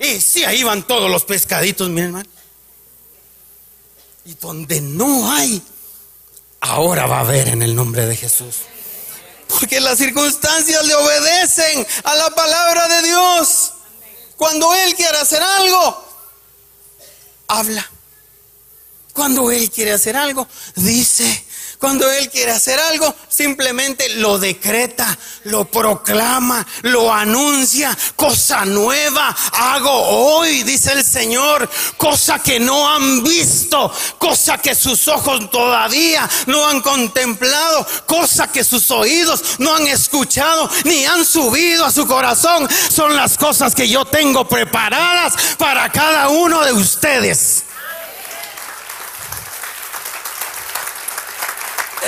Y 0.00 0.20
sí, 0.20 0.42
ahí 0.42 0.64
van 0.64 0.82
todos 0.82 1.08
los 1.08 1.22
pescaditos, 1.22 1.88
mi 1.88 2.00
hermano. 2.00 2.33
Y 4.24 4.34
donde 4.34 4.80
no 4.80 5.32
hay, 5.32 5.62
ahora 6.60 7.06
va 7.06 7.18
a 7.18 7.20
haber 7.20 7.48
en 7.48 7.62
el 7.62 7.74
nombre 7.74 8.06
de 8.06 8.16
Jesús. 8.16 8.56
Porque 9.48 9.80
las 9.80 9.98
circunstancias 9.98 10.84
le 10.84 10.94
obedecen 10.94 11.86
a 12.04 12.14
la 12.14 12.30
palabra 12.30 12.88
de 12.88 13.02
Dios. 13.08 13.72
Cuando 14.36 14.72
Él 14.74 14.94
quiere 14.94 15.18
hacer 15.18 15.42
algo, 15.42 16.04
habla. 17.48 17.88
Cuando 19.12 19.50
Él 19.50 19.70
quiere 19.70 19.92
hacer 19.92 20.16
algo, 20.16 20.48
dice. 20.76 21.44
Cuando 21.84 22.10
Él 22.10 22.30
quiere 22.30 22.50
hacer 22.50 22.80
algo, 22.80 23.14
simplemente 23.28 24.08
lo 24.14 24.38
decreta, 24.38 25.18
lo 25.42 25.66
proclama, 25.66 26.66
lo 26.80 27.12
anuncia. 27.12 27.94
Cosa 28.16 28.64
nueva 28.64 29.36
hago 29.52 29.90
hoy, 29.90 30.62
dice 30.62 30.92
el 30.92 31.04
Señor. 31.04 31.68
Cosa 31.98 32.38
que 32.38 32.58
no 32.58 32.88
han 32.88 33.22
visto, 33.22 33.92
cosa 34.16 34.56
que 34.56 34.74
sus 34.74 35.08
ojos 35.08 35.50
todavía 35.50 36.26
no 36.46 36.66
han 36.66 36.80
contemplado, 36.80 37.86
cosa 38.06 38.50
que 38.50 38.64
sus 38.64 38.90
oídos 38.90 39.42
no 39.58 39.74
han 39.74 39.86
escuchado, 39.86 40.70
ni 40.84 41.04
han 41.04 41.22
subido 41.22 41.84
a 41.84 41.92
su 41.92 42.06
corazón. 42.06 42.66
Son 42.90 43.14
las 43.14 43.36
cosas 43.36 43.74
que 43.74 43.90
yo 43.90 44.06
tengo 44.06 44.48
preparadas 44.48 45.34
para 45.58 45.92
cada 45.92 46.30
uno 46.30 46.64
de 46.64 46.72
ustedes. 46.72 47.64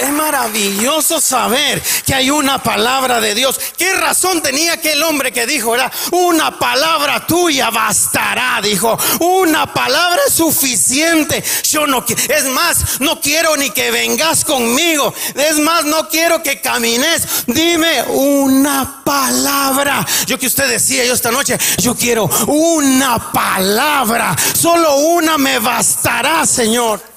Es 0.03 0.11
maravilloso 0.11 1.21
saber 1.21 1.83
que 2.05 2.15
hay 2.15 2.31
una 2.31 2.63
palabra 2.63 3.21
de 3.21 3.35
Dios. 3.35 3.59
¿Qué 3.77 3.93
razón 3.95 4.43
tenía 4.43 4.75
aquel 4.75 5.03
hombre 5.03 5.33
que 5.33 5.47
dijo, 5.47 5.75
era 5.75 5.91
una 6.13 6.59
palabra 6.59 7.27
tuya 7.27 7.71
bastará? 7.71 8.61
Dijo, 8.63 8.99
una 9.21 9.73
palabra 9.73 10.21
es 10.27 10.35
suficiente. 10.35 11.43
Yo 11.71 11.87
no 11.87 12.05
es 12.29 12.45
más, 12.47 13.01
no 13.01 13.21
quiero 13.21 13.57
ni 13.57 13.71
que 13.71 13.91
vengas 13.91 14.45
conmigo. 14.45 15.15
Es 15.35 15.59
más, 15.59 15.85
no 15.85 16.09
quiero 16.09 16.43
que 16.43 16.61
camines. 16.61 17.47
Dime 17.47 18.03
una 18.09 19.03
palabra. 19.05 20.07
Yo 20.27 20.39
que 20.39 20.47
usted 20.47 20.69
decía 20.69 21.05
yo 21.05 21.15
esta 21.15 21.31
noche, 21.31 21.59
yo 21.79 21.95
quiero 21.95 22.25
una 22.47 23.33
palabra. 23.33 24.37
Solo 24.55 24.97
una 24.97 25.39
me 25.39 25.59
bastará, 25.59 26.45
Señor. 26.47 27.16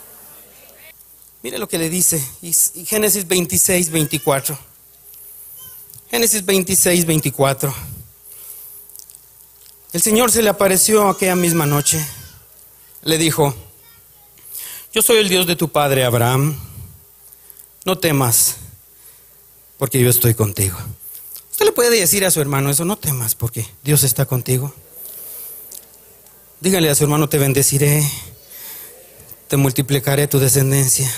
Mire 1.42 1.58
lo 1.58 1.70
que 1.70 1.78
le 1.78 1.90
dice 1.90 2.22
Génesis 2.86 3.28
26, 3.28 3.90
24. 3.90 4.60
Génesis 6.12 6.46
26, 6.46 7.06
24. 7.06 7.74
El 9.94 10.02
Señor 10.02 10.32
se 10.32 10.42
le 10.42 10.50
apareció 10.50 11.08
aquella 11.08 11.36
misma 11.36 11.66
noche. 11.66 12.06
Le 13.04 13.18
dijo, 13.18 13.56
yo 14.94 15.02
soy 15.02 15.18
el 15.18 15.30
Dios 15.30 15.48
de 15.48 15.56
tu 15.56 15.70
padre 15.70 16.04
Abraham. 16.04 16.60
No 17.86 17.98
temas, 17.98 18.58
porque 19.78 20.00
yo 20.02 20.10
estoy 20.10 20.34
contigo. 20.34 20.78
Usted 21.52 21.66
le 21.66 21.72
puede 21.72 21.98
decir 21.98 22.26
a 22.26 22.32
su 22.32 22.42
hermano 22.42 22.70
eso, 22.70 22.86
no 22.86 22.98
temas, 22.98 23.36
porque 23.36 23.66
Dios 23.84 24.04
está 24.04 24.26
contigo. 24.26 24.74
Dígale 26.60 26.90
a 26.90 26.96
su 26.96 27.06
hermano, 27.06 27.30
te 27.30 27.38
bendeciré, 27.38 28.04
te 29.50 29.58
multiplicaré 29.58 30.28
tu 30.28 30.38
descendencia 30.38 31.12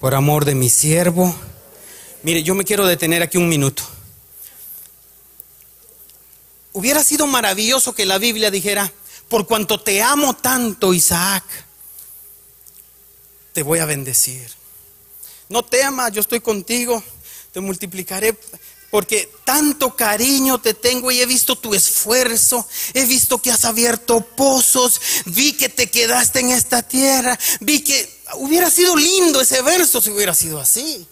por 0.00 0.14
amor 0.14 0.46
de 0.46 0.54
mi 0.54 0.70
siervo. 0.70 1.36
Mire, 2.22 2.42
yo 2.42 2.54
me 2.54 2.64
quiero 2.64 2.86
detener 2.86 3.22
aquí 3.22 3.36
un 3.36 3.50
minuto. 3.50 3.82
Hubiera 6.72 7.04
sido 7.04 7.26
maravilloso 7.26 7.94
que 7.94 8.06
la 8.06 8.16
Biblia 8.16 8.50
dijera, 8.50 8.90
por 9.28 9.46
cuanto 9.46 9.78
te 9.78 10.02
amo 10.02 10.34
tanto, 10.34 10.94
Isaac, 10.94 11.44
te 13.52 13.62
voy 13.62 13.80
a 13.80 13.84
bendecir. 13.84 14.50
No 15.50 15.66
temas, 15.66 16.12
yo 16.12 16.22
estoy 16.22 16.40
contigo, 16.40 17.04
te 17.52 17.60
multiplicaré 17.60 18.34
porque 18.94 19.28
tanto 19.42 19.96
cariño 19.96 20.60
te 20.60 20.72
tengo 20.72 21.10
y 21.10 21.20
he 21.20 21.26
visto 21.26 21.58
tu 21.58 21.74
esfuerzo, 21.74 22.64
he 22.92 23.04
visto 23.06 23.42
que 23.42 23.50
has 23.50 23.64
abierto 23.64 24.20
pozos, 24.20 25.00
vi 25.24 25.52
que 25.54 25.68
te 25.68 25.90
quedaste 25.90 26.38
en 26.38 26.52
esta 26.52 26.80
tierra, 26.80 27.36
vi 27.58 27.82
que 27.82 28.20
hubiera 28.34 28.70
sido 28.70 28.94
lindo 28.94 29.40
ese 29.40 29.62
verso 29.62 30.00
si 30.00 30.12
hubiera 30.12 30.32
sido 30.32 30.60
así. 30.60 31.08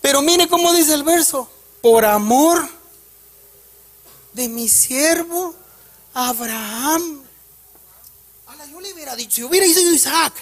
Pero 0.00 0.22
mire 0.22 0.48
cómo 0.48 0.74
dice 0.74 0.92
el 0.92 1.04
verso, 1.04 1.48
por 1.80 2.04
amor 2.04 2.68
de 4.32 4.48
mi 4.48 4.68
siervo 4.68 5.54
Abraham. 6.14 7.22
yo 8.72 8.80
le 8.80 8.92
hubiera 8.92 9.14
dicho, 9.14 9.36
si 9.36 9.44
hubiera 9.44 9.68
sido 9.68 9.92
Isaac, 9.92 10.34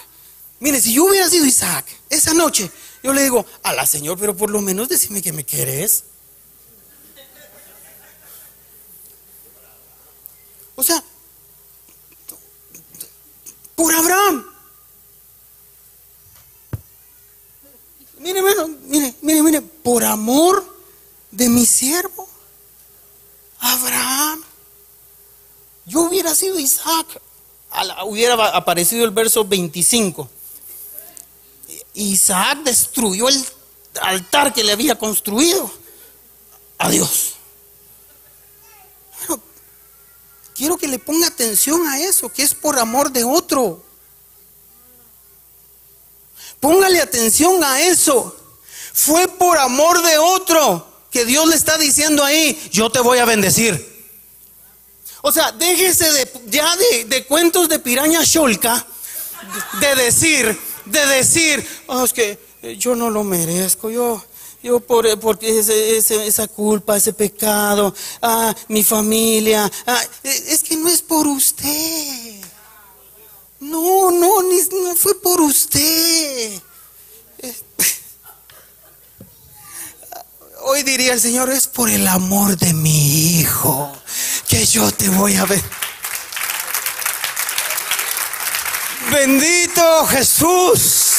mire, 0.59 0.81
si 0.81 0.91
yo 0.91 1.03
hubiera 1.03 1.29
sido 1.29 1.45
Isaac, 1.45 1.85
esa 2.09 2.33
noche, 2.33 2.71
yo 3.03 3.13
le 3.13 3.21
digo, 3.21 3.45
a 3.61 3.73
la 3.73 3.85
Señor, 3.85 4.17
pero 4.17 4.35
por 4.35 4.49
lo 4.49 4.59
menos 4.59 4.89
decime 4.89 5.21
que 5.21 5.33
me 5.33 5.45
querés. 5.45 6.05
O 10.75 10.83
sea, 10.83 11.03
por 13.75 13.93
Abraham. 13.93 14.45
Mire, 18.19 18.41
mire, 18.41 19.13
mire, 19.21 19.43
mire, 19.43 19.61
por 19.61 20.03
amor 20.03 20.63
de 21.31 21.49
mi 21.49 21.65
siervo, 21.65 22.27
Abraham. 23.59 24.41
Yo 25.85 26.01
hubiera 26.01 26.33
sido 26.33 26.57
Isaac. 26.59 27.21
Hubiera 28.05 28.55
aparecido 28.55 29.03
el 29.03 29.11
verso 29.11 29.43
25. 29.43 30.29
Isaac 31.95 32.59
destruyó 32.63 33.27
el 33.27 33.45
altar 34.01 34.53
que 34.53 34.63
le 34.63 34.71
había 34.71 34.97
construido 34.97 35.69
a 36.77 36.89
Dios. 36.89 37.33
Quiero 40.55 40.77
que 40.77 40.87
le 40.87 40.99
ponga 40.99 41.27
atención 41.27 41.85
a 41.87 41.99
eso, 41.99 42.29
que 42.29 42.43
es 42.43 42.53
por 42.53 42.77
amor 42.79 43.11
de 43.11 43.23
otro. 43.23 43.83
Póngale 46.59 47.01
atención 47.01 47.63
a 47.63 47.81
eso. 47.81 48.35
Fue 48.93 49.27
por 49.27 49.57
amor 49.57 50.01
de 50.03 50.17
otro 50.17 50.87
que 51.11 51.25
Dios 51.25 51.47
le 51.47 51.55
está 51.55 51.77
diciendo 51.77 52.23
ahí, 52.23 52.69
yo 52.71 52.89
te 52.89 52.99
voy 52.99 53.19
a 53.19 53.25
bendecir. 53.25 53.91
O 55.21 55.31
sea, 55.31 55.51
déjese 55.51 56.11
de, 56.11 56.31
ya 56.47 56.75
de, 57.05 57.25
cuentos 57.25 57.69
de 57.69 57.79
piraña 57.79 58.23
sholka, 58.23 58.85
de 59.79 59.95
decir 59.95 60.59
de 60.85 61.05
decir, 61.05 61.67
oh, 61.87 62.03
es 62.03 62.13
que 62.13 62.39
yo 62.77 62.95
no 62.95 63.09
lo 63.09 63.23
merezco, 63.23 63.89
yo, 63.89 64.23
yo 64.63 64.79
por, 64.79 65.19
porque 65.19 65.59
esa 65.59 66.47
culpa, 66.47 66.95
ese 66.95 67.11
pecado, 67.11 67.93
ah, 68.21 68.55
mi 68.69 68.81
familia, 68.81 69.69
ah, 69.85 70.01
es 70.23 70.63
que 70.63 70.77
no 70.77 70.87
es 70.87 71.01
por 71.01 71.27
usted. 71.27 72.41
No, 73.59 74.09
no, 74.09 74.41
no 74.41 74.95
fue 74.95 75.21
por 75.21 75.41
usted. 75.41 76.61
Hoy 80.65 80.83
diría 80.83 81.11
el 81.11 81.19
Señor, 81.19 81.49
es 81.49 81.67
por 81.67 81.89
el 81.89 82.07
amor 82.07 82.57
de 82.57 82.73
mi 82.73 83.39
hijo 83.39 83.91
que 84.47 84.65
yo 84.65 84.89
te 84.93 85.09
voy 85.09 85.35
a 85.35 85.43
ver. 85.45 85.61
Bendito 89.11 90.05
Jesús. 90.07 91.12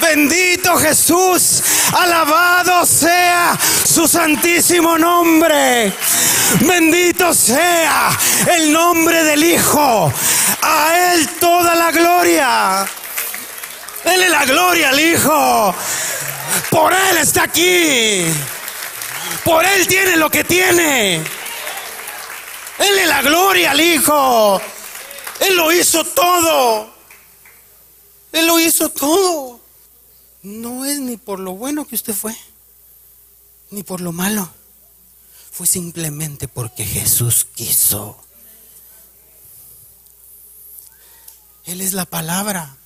Bendito 0.00 0.76
Jesús, 0.76 1.62
alabado 1.92 2.84
sea 2.84 3.56
su 3.84 4.08
santísimo 4.08 4.98
nombre. 4.98 5.92
Bendito 6.60 7.32
sea 7.32 8.10
el 8.50 8.72
nombre 8.72 9.22
del 9.22 9.44
Hijo. 9.44 10.12
A 10.62 11.12
Él 11.12 11.28
toda 11.38 11.74
la 11.74 11.92
gloria. 11.92 12.86
Dele 14.04 14.28
la 14.28 14.44
gloria 14.44 14.88
al 14.88 15.00
Hijo. 15.00 15.74
Por 16.70 16.92
Él 16.92 17.18
está 17.18 17.44
aquí. 17.44 18.26
Por 19.44 19.64
Él 19.64 19.86
tiene 19.86 20.16
lo 20.16 20.28
que 20.28 20.42
tiene. 20.42 21.22
Dele 22.78 23.06
la 23.06 23.22
gloria 23.22 23.70
al 23.70 23.80
Hijo. 23.80 24.60
Él 25.38 25.56
lo 25.56 25.70
hizo 25.72 26.04
todo. 26.04 26.92
Él 28.32 28.46
lo 28.46 28.58
hizo 28.58 28.88
todo 28.88 29.63
no 30.44 30.84
es 30.84 31.00
ni 31.00 31.16
por 31.16 31.40
lo 31.40 31.52
bueno 31.52 31.86
que 31.86 31.94
usted 31.94 32.14
fue, 32.14 32.36
ni 33.70 33.82
por 33.82 34.00
lo 34.00 34.12
malo. 34.12 34.48
Fue 35.50 35.66
simplemente 35.66 36.48
porque 36.48 36.84
Jesús 36.84 37.46
quiso. 37.54 38.18
Él 41.64 41.80
es 41.80 41.94
la 41.94 42.04
palabra. 42.04 42.76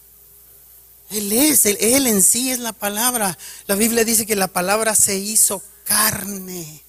Él 1.10 1.32
es, 1.32 1.66
él, 1.66 1.78
él, 1.80 2.06
en 2.06 2.22
sí 2.22 2.50
es 2.50 2.60
la 2.60 2.72
palabra. 2.72 3.36
La 3.66 3.74
Biblia 3.74 4.04
dice 4.04 4.24
que 4.24 4.36
la 4.36 4.48
palabra 4.48 4.94
se 4.94 5.16
hizo 5.16 5.62
carne 5.84 6.84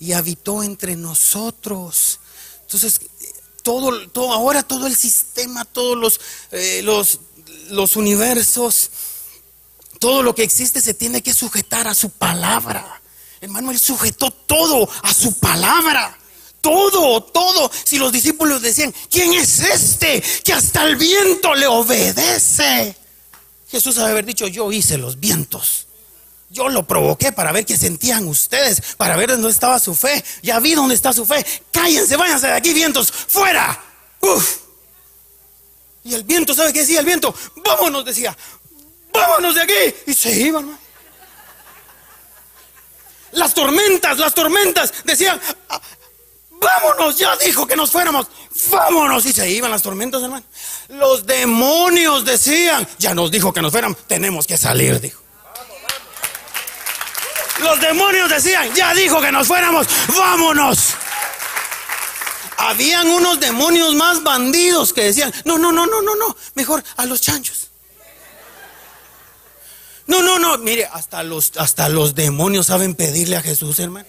y 0.00 0.12
habitó 0.12 0.62
entre 0.62 0.96
nosotros. 0.96 2.20
Entonces, 2.62 3.00
todo, 3.62 4.08
todo 4.10 4.32
ahora 4.32 4.62
todo 4.62 4.86
el 4.86 4.96
sistema, 4.96 5.64
todos 5.64 5.98
los, 5.98 6.20
eh, 6.52 6.80
los, 6.84 7.20
los 7.70 7.96
universos, 7.96 8.90
todo 9.98 10.22
lo 10.22 10.34
que 10.34 10.42
existe 10.42 10.80
se 10.80 10.94
tiene 10.94 11.22
que 11.22 11.34
sujetar 11.34 11.88
a 11.88 11.94
su 11.94 12.10
palabra. 12.10 13.00
Hermano, 13.40 13.70
él 13.70 13.78
sujetó 13.78 14.30
todo 14.30 14.88
a 15.02 15.12
su 15.12 15.38
palabra. 15.38 16.18
Todo, 16.60 17.22
todo. 17.22 17.70
Si 17.84 17.98
los 17.98 18.10
discípulos 18.10 18.62
decían, 18.62 18.92
¿quién 19.10 19.34
es 19.34 19.60
este 19.60 20.22
que 20.42 20.52
hasta 20.52 20.84
el 20.84 20.96
viento 20.96 21.54
le 21.54 21.66
obedece? 21.66 22.96
Jesús 23.70 23.98
haber 23.98 24.24
dicho, 24.24 24.46
yo 24.46 24.72
hice 24.72 24.96
los 24.98 25.20
vientos. 25.20 25.86
Yo 26.48 26.68
lo 26.68 26.86
provoqué 26.86 27.32
para 27.32 27.52
ver 27.52 27.66
qué 27.66 27.76
sentían 27.76 28.26
ustedes, 28.28 28.94
para 28.96 29.16
ver 29.16 29.30
dónde 29.30 29.50
estaba 29.50 29.78
su 29.78 29.94
fe. 29.94 30.24
Ya 30.42 30.58
vi 30.60 30.74
dónde 30.74 30.94
está 30.94 31.12
su 31.12 31.26
fe. 31.26 31.44
Cállense, 31.72 32.16
váyanse 32.16 32.46
de 32.46 32.52
aquí, 32.52 32.72
vientos, 32.72 33.12
fuera. 33.12 33.80
Uf. 34.20 34.58
Y 36.04 36.14
el 36.14 36.22
viento, 36.22 36.54
¿sabe 36.54 36.72
qué 36.72 36.80
decía 36.80 37.00
el 37.00 37.06
viento? 37.06 37.34
Vámonos, 37.64 38.04
decía 38.04 38.36
vámonos 39.16 39.54
de 39.54 39.62
aquí. 39.62 39.94
Y 40.06 40.14
se 40.14 40.30
iban. 40.32 40.78
Las 43.32 43.54
tormentas, 43.54 44.18
las 44.18 44.32
tormentas 44.32 44.92
decían, 45.04 45.40
ah, 45.68 45.80
vámonos, 46.50 47.16
ya 47.18 47.36
dijo 47.36 47.66
que 47.66 47.76
nos 47.76 47.90
fuéramos, 47.90 48.26
vámonos. 48.70 49.26
Y 49.26 49.32
se 49.32 49.50
iban 49.50 49.70
las 49.70 49.82
tormentas, 49.82 50.22
hermano. 50.22 50.44
Los 50.88 51.26
demonios 51.26 52.24
decían, 52.24 52.86
ya 52.98 53.14
nos 53.14 53.30
dijo 53.30 53.52
que 53.52 53.60
nos 53.60 53.72
fuéramos, 53.72 53.98
tenemos 54.06 54.46
que 54.46 54.56
salir, 54.56 55.00
dijo. 55.00 55.22
Los 57.60 57.80
demonios 57.80 58.28
decían, 58.30 58.72
ya 58.74 58.94
dijo 58.94 59.20
que 59.20 59.32
nos 59.32 59.46
fuéramos, 59.46 59.86
vámonos. 60.08 60.94
Habían 62.58 63.06
unos 63.08 63.38
demonios 63.38 63.94
más 63.94 64.22
bandidos 64.22 64.92
que 64.92 65.04
decían, 65.04 65.32
no, 65.44 65.58
no, 65.58 65.72
no, 65.72 65.86
no, 65.86 66.02
no, 66.02 66.14
no, 66.16 66.36
mejor 66.54 66.82
a 66.96 67.06
los 67.06 67.20
chanchos. 67.20 67.70
No, 70.06 70.22
no, 70.22 70.38
no, 70.38 70.58
mire, 70.58 70.86
hasta 70.86 71.22
los, 71.22 71.52
hasta 71.56 71.88
los 71.88 72.14
demonios 72.14 72.66
saben 72.66 72.94
pedirle 72.94 73.36
a 73.36 73.42
Jesús, 73.42 73.78
hermano. 73.80 74.08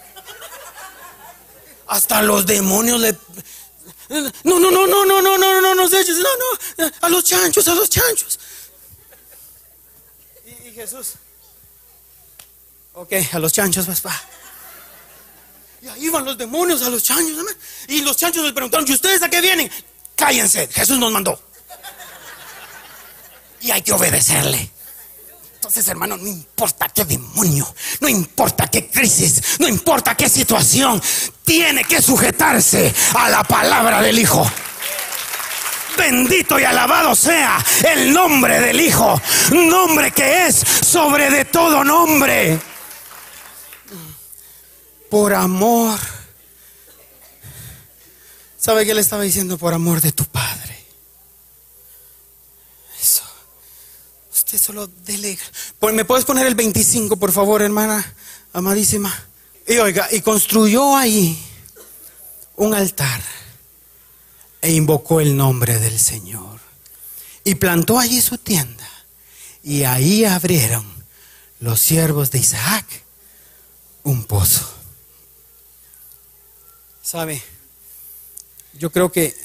Hasta 1.88 2.22
los 2.22 2.46
demonios 2.46 3.00
le... 3.00 3.18
No, 4.44 4.60
no, 4.60 4.72
no, 4.72 4.88
no, 4.88 5.06
no, 5.06 5.22
no, 5.22 5.22
no, 5.22 5.38
no, 5.38 5.62
no, 5.62 5.62
no, 5.62 5.84
no, 5.84 6.14
no, 6.78 6.92
a 7.02 7.10
los 7.10 7.24
chanchos, 7.24 7.68
a 7.68 7.74
los 7.74 7.90
chanchos. 7.90 8.40
Y, 10.46 10.72
Jesús, 10.72 11.14
ok, 12.94 13.14
a 13.34 13.40
los 13.40 13.52
chanchos, 13.52 13.86
pues, 13.86 14.00
pa. 14.00 14.22
Y 15.82 15.88
ahí 15.88 16.10
van 16.10 16.26
los 16.26 16.38
demonios 16.38 16.82
a 16.84 16.90
los 16.90 17.04
chanchos, 17.04 17.38
hermano. 17.38 17.58
Y 17.88 18.02
los 18.02 18.16
chanchos 18.18 18.44
les 18.44 18.54
preguntaron, 18.54 18.88
¿y 18.88 18.94
ustedes 18.94 19.22
a 19.24 19.30
qué 19.30 19.42
vienen? 19.42 19.70
Cállense, 20.16 20.68
Jesús 20.68 20.98
nos 20.98 21.12
mandó. 21.12 21.42
Y 23.62 23.72
hay 23.72 23.82
que 23.82 23.94
obedecerle. 23.94 24.72
Entonces, 25.68 25.90
hermano, 25.90 26.16
no 26.16 26.26
importa 26.26 26.88
qué 26.88 27.04
demonio, 27.04 27.76
no 28.00 28.08
importa 28.08 28.68
qué 28.68 28.88
crisis, 28.88 29.60
no 29.60 29.68
importa 29.68 30.16
qué 30.16 30.30
situación, 30.30 31.02
tiene 31.44 31.84
que 31.84 32.02
sujetarse 32.02 32.96
a 33.16 33.30
la 33.30 33.44
palabra 33.44 34.02
del 34.02 34.18
Hijo. 34.18 34.50
Bendito 35.98 36.58
y 36.58 36.64
alabado 36.64 37.14
sea 37.16 37.62
el 37.86 38.14
nombre 38.14 38.62
del 38.62 38.80
Hijo, 38.80 39.22
nombre 39.52 40.12
que 40.12 40.48
es 40.48 40.56
sobre 40.56 41.30
de 41.30 41.44
todo 41.44 41.84
nombre. 41.84 42.62
Por 45.10 45.34
amor. 45.34 46.00
¿Sabe 48.58 48.86
qué 48.86 48.94
le 48.94 49.02
estaba 49.02 49.24
diciendo? 49.24 49.58
Por 49.58 49.74
amor 49.74 50.00
de 50.00 50.14
tu 50.14 50.24
Padre. 50.24 50.47
Usted 54.48 54.60
solo 54.60 54.88
dele. 54.88 55.38
Pues, 55.78 55.94
¿Me 55.94 56.06
puedes 56.06 56.24
poner 56.24 56.48
el 56.48 56.56
25, 56.56 57.18
por 57.18 57.34
favor, 57.34 57.62
hermana 57.62 58.16
amadísima? 58.54 59.14
Y 59.68 59.76
oiga, 59.76 60.08
y 60.10 60.22
construyó 60.22 60.96
ahí 60.96 61.38
un 62.56 62.74
altar 62.74 63.22
e 64.62 64.72
invocó 64.72 65.20
el 65.20 65.36
nombre 65.36 65.80
del 65.80 66.00
Señor. 66.00 66.62
Y 67.44 67.56
plantó 67.56 68.00
allí 68.00 68.22
su 68.22 68.38
tienda. 68.38 68.90
Y 69.64 69.84
ahí 69.84 70.24
abrieron 70.24 70.86
los 71.60 71.82
siervos 71.82 72.32
de 72.32 72.40
Isaac 72.40 72.86
un 74.04 74.24
pozo. 74.24 74.66
¿Sabe? 77.02 77.44
Yo 78.80 78.94
creo 78.94 79.12
que 79.12 79.36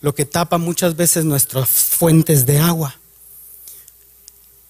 lo 0.00 0.14
que 0.14 0.24
tapa 0.24 0.56
muchas 0.58 0.94
veces 0.94 1.24
nuestras 1.24 1.68
fuentes 1.68 2.46
de 2.46 2.60
agua 2.60 3.00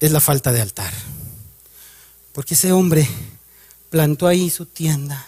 es 0.05 0.11
la 0.11 0.19
falta 0.19 0.51
de 0.51 0.61
altar. 0.61 0.93
Porque 2.33 2.53
ese 2.53 2.71
hombre 2.71 3.07
plantó 3.89 4.27
ahí 4.27 4.49
su 4.49 4.65
tienda, 4.65 5.25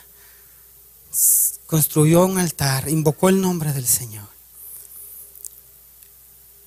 construyó 1.65 2.25
un 2.25 2.37
altar, 2.37 2.89
invocó 2.89 3.29
el 3.29 3.41
nombre 3.41 3.73
del 3.73 3.87
Señor. 3.87 4.27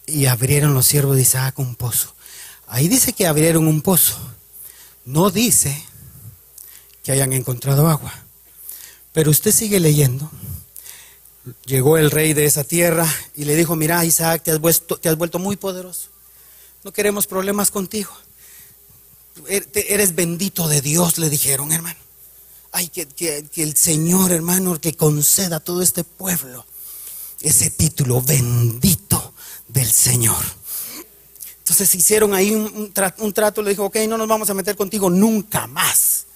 Y 0.07 0.27
abrieron 0.27 0.75
los 0.75 0.87
siervos 0.87 1.17
de 1.17 1.23
Isaac 1.23 1.59
un 1.59 1.77
pozo. 1.77 2.15
Ahí 2.67 2.89
dice 2.89 3.13
que 3.13 3.27
abrieron 3.27 3.69
un 3.69 3.83
pozo. 3.83 4.19
No 5.05 5.31
dice 5.31 5.85
que 7.03 7.13
hayan 7.13 7.33
encontrado 7.33 7.89
agua. 7.89 8.13
Pero 9.13 9.31
usted 9.31 9.53
sigue 9.53 9.79
leyendo. 9.79 10.31
Llegó 11.65 11.97
el 11.97 12.11
rey 12.11 12.33
de 12.33 12.45
esa 12.45 12.65
tierra 12.65 13.07
y 13.35 13.45
le 13.45 13.57
dijo, 13.57 13.77
mira 13.77 14.05
Isaac, 14.05 14.43
te 14.43 14.51
has, 14.51 14.59
vuelto, 14.59 14.97
te 14.99 15.09
has 15.09 15.17
vuelto 15.17 15.39
muy 15.39 15.57
poderoso. 15.57 16.09
No 16.83 16.93
queremos 16.93 17.27
problemas 17.27 17.71
contigo. 17.71 18.11
Er, 19.49 19.69
eres 19.75 20.15
bendito 20.15 20.69
de 20.69 20.81
Dios, 20.81 21.19
le 21.19 21.29
dijeron, 21.29 21.73
hermano. 21.73 21.99
Ay, 22.73 22.89
que, 22.89 23.45
el 23.57 23.77
Señor, 23.77 24.33
hermano, 24.33 24.81
que 24.81 24.95
conceda 24.95 25.57
a 25.57 25.61
todo 25.61 25.83
este 25.83 26.05
pueblo 26.05 26.65
ese 27.41 27.71
título, 27.71 28.23
bendito 28.23 29.35
del 29.69 29.91
Señor. 29.91 30.45
Entonces 31.59 31.95
hicieron 31.95 32.35
ahí 32.35 32.55
un, 32.55 32.93
trato, 32.93 33.63
le 33.63 33.71
dijo, 33.71 33.87
ok, 33.87 33.97
no 34.09 34.19
nos 34.19 34.29
vamos 34.29 34.51
a 34.51 34.55
meter 34.55 34.77
contigo 34.77 35.11
nunca 35.11 35.67
más. 35.67 36.27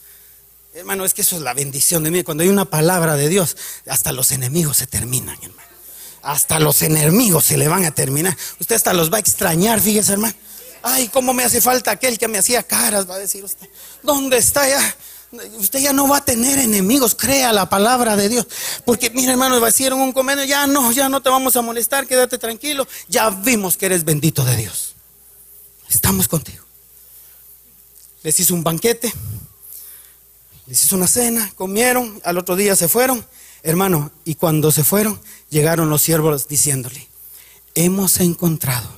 Hermano, 0.73 1.05
es 1.05 1.15
que 1.15 1.23
eso 1.23 1.37
es 1.37 1.43
la 1.43 1.55
bendición 1.55 2.03
de 2.03 2.11
mí. 2.11 2.23
Cuando 2.25 2.43
hay 2.43 2.49
una 2.49 2.65
palabra 2.65 3.17
de 3.17 3.29
Dios, 3.29 3.57
hasta 3.87 4.13
los 4.13 4.33
enemigos 4.33 4.79
se 4.79 4.87
terminan, 4.87 5.37
hermano 5.43 5.74
hasta 6.25 6.59
los 6.59 6.83
enemigos 6.83 7.45
se 7.45 7.57
le 7.57 7.68
van 7.68 7.85
a 7.85 7.91
terminar. 7.91 8.37
Usted 8.59 8.77
hasta 8.77 8.93
los 8.93 9.12
va 9.12 9.18
a 9.18 9.20
extrañar, 9.20 9.81
fíjese, 9.81 10.12
hermano. 10.14 10.35
Ay, 10.83 11.09
cómo 11.09 11.33
me 11.33 11.45
hace 11.45 11.61
falta 11.61 11.93
aquel 11.93 12.18
que 12.18 12.29
me 12.29 12.39
hacía 12.39 12.62
caras, 12.62 13.09
va 13.09 13.14
a 13.14 13.18
decir 13.18 13.45
usted. 13.45 13.68
¿Dónde 14.03 14.39
está 14.39 14.68
ya? 14.68 14.97
Usted 15.59 15.81
ya 15.81 15.93
no 15.93 16.09
va 16.09 16.18
a 16.18 16.25
tener 16.25 16.59
enemigos, 16.59 17.14
crea 17.14 17.53
la 17.53 17.68
palabra 17.68 18.16
de 18.16 18.29
Dios. 18.29 18.47
Porque, 18.85 19.11
mira, 19.11 19.33
hermano, 19.33 19.61
decir 19.61 19.93
un 19.93 20.12
convenio, 20.12 20.45
ya 20.45 20.66
no, 20.66 20.93
ya 20.93 21.09
no 21.09 21.22
te 21.22 21.31
vamos 21.31 21.57
a 21.57 21.62
molestar, 21.62 22.07
quédate 22.07 22.39
tranquilo. 22.39 22.87
Ya 23.09 23.31
vimos 23.31 23.77
que 23.77 23.87
eres 23.87 24.05
bendito 24.05 24.45
de 24.45 24.57
Dios. 24.57 24.95
Estamos 25.89 26.29
contigo. 26.29 26.64
Les 28.22 28.39
hizo 28.41 28.55
un 28.55 28.64
banquete, 28.64 29.12
les 30.66 30.83
hizo 30.83 30.97
una 30.97 31.07
cena, 31.07 31.53
comieron, 31.57 32.20
al 32.25 32.39
otro 32.39 32.57
día 32.57 32.75
se 32.77 32.89
fueron, 32.89 33.25
hermano, 33.65 34.12
y 34.25 34.37
cuando 34.37 34.71
se 34.71 34.85
fueron, 34.85 35.21
llegaron 35.49 35.89
los 35.89 36.03
siervos 36.03 36.47
diciéndole, 36.47 37.09
hemos 37.75 38.21
encontrado 38.21 38.89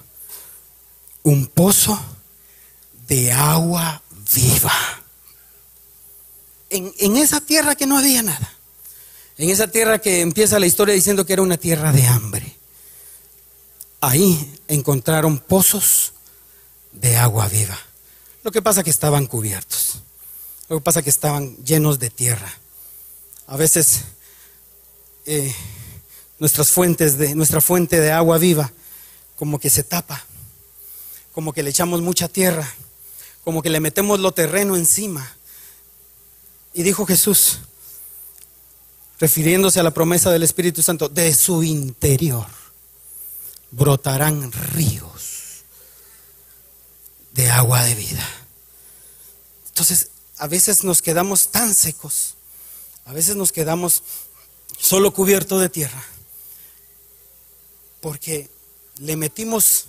un 1.22 1.46
pozo 1.46 1.98
de 3.08 3.32
agua 3.32 4.02
viva. 4.34 4.74
En, 6.68 6.92
en, 6.98 7.16
esa 7.16 7.40
tierra 7.40 7.76
que 7.76 7.86
no 7.86 7.96
había 7.96 8.22
nada. 8.22 8.52
En 9.38 9.50
esa 9.50 9.68
tierra 9.68 10.00
que 10.00 10.20
empieza 10.20 10.58
la 10.58 10.66
historia 10.66 10.94
diciendo 10.94 11.24
que 11.24 11.32
era 11.32 11.42
una 11.42 11.56
tierra 11.56 11.92
de 11.92 12.04
hambre. 12.06 12.56
Ahí 14.00 14.58
encontraron 14.66 15.38
pozos 15.38 16.12
de 16.90 17.16
agua 17.16 17.46
viva. 17.48 17.78
Lo 18.42 18.50
que 18.50 18.62
pasa 18.62 18.82
que 18.82 18.90
estaban 18.90 19.26
cubiertos. 19.26 20.00
Lo 20.68 20.78
que 20.78 20.82
pasa 20.82 21.02
que 21.02 21.10
estaban 21.10 21.56
llenos 21.64 22.00
de 22.00 22.10
tierra. 22.10 22.52
A 23.46 23.56
veces 23.56 24.02
eh, 25.26 25.54
nuestras 26.38 26.70
fuentes 26.70 27.18
de, 27.18 27.34
nuestra 27.34 27.60
fuente 27.60 28.00
de 28.00 28.12
agua 28.12 28.38
viva 28.38 28.72
como 29.36 29.58
que 29.58 29.70
se 29.70 29.82
tapa, 29.82 30.24
como 31.32 31.52
que 31.52 31.62
le 31.62 31.70
echamos 31.70 32.00
mucha 32.00 32.28
tierra, 32.28 32.66
como 33.44 33.62
que 33.62 33.70
le 33.70 33.80
metemos 33.80 34.18
lo 34.20 34.32
terreno 34.32 34.76
encima. 34.76 35.36
Y 36.72 36.82
dijo 36.82 37.06
Jesús, 37.06 37.60
refiriéndose 39.18 39.80
a 39.80 39.82
la 39.82 39.92
promesa 39.92 40.30
del 40.30 40.42
Espíritu 40.42 40.82
Santo, 40.82 41.08
de 41.08 41.34
su 41.34 41.62
interior 41.62 42.46
brotarán 43.70 44.50
ríos 44.52 45.64
de 47.32 47.50
agua 47.50 47.82
de 47.84 47.94
vida. 47.94 48.26
Entonces, 49.68 50.10
a 50.38 50.46
veces 50.46 50.84
nos 50.84 51.02
quedamos 51.02 51.48
tan 51.48 51.74
secos, 51.74 52.34
a 53.04 53.12
veces 53.12 53.36
nos 53.36 53.52
quedamos 53.52 54.02
solo 54.78 55.12
cubierto 55.12 55.58
de 55.58 55.68
tierra, 55.68 56.02
porque 58.00 58.50
le 58.98 59.16
metimos 59.16 59.86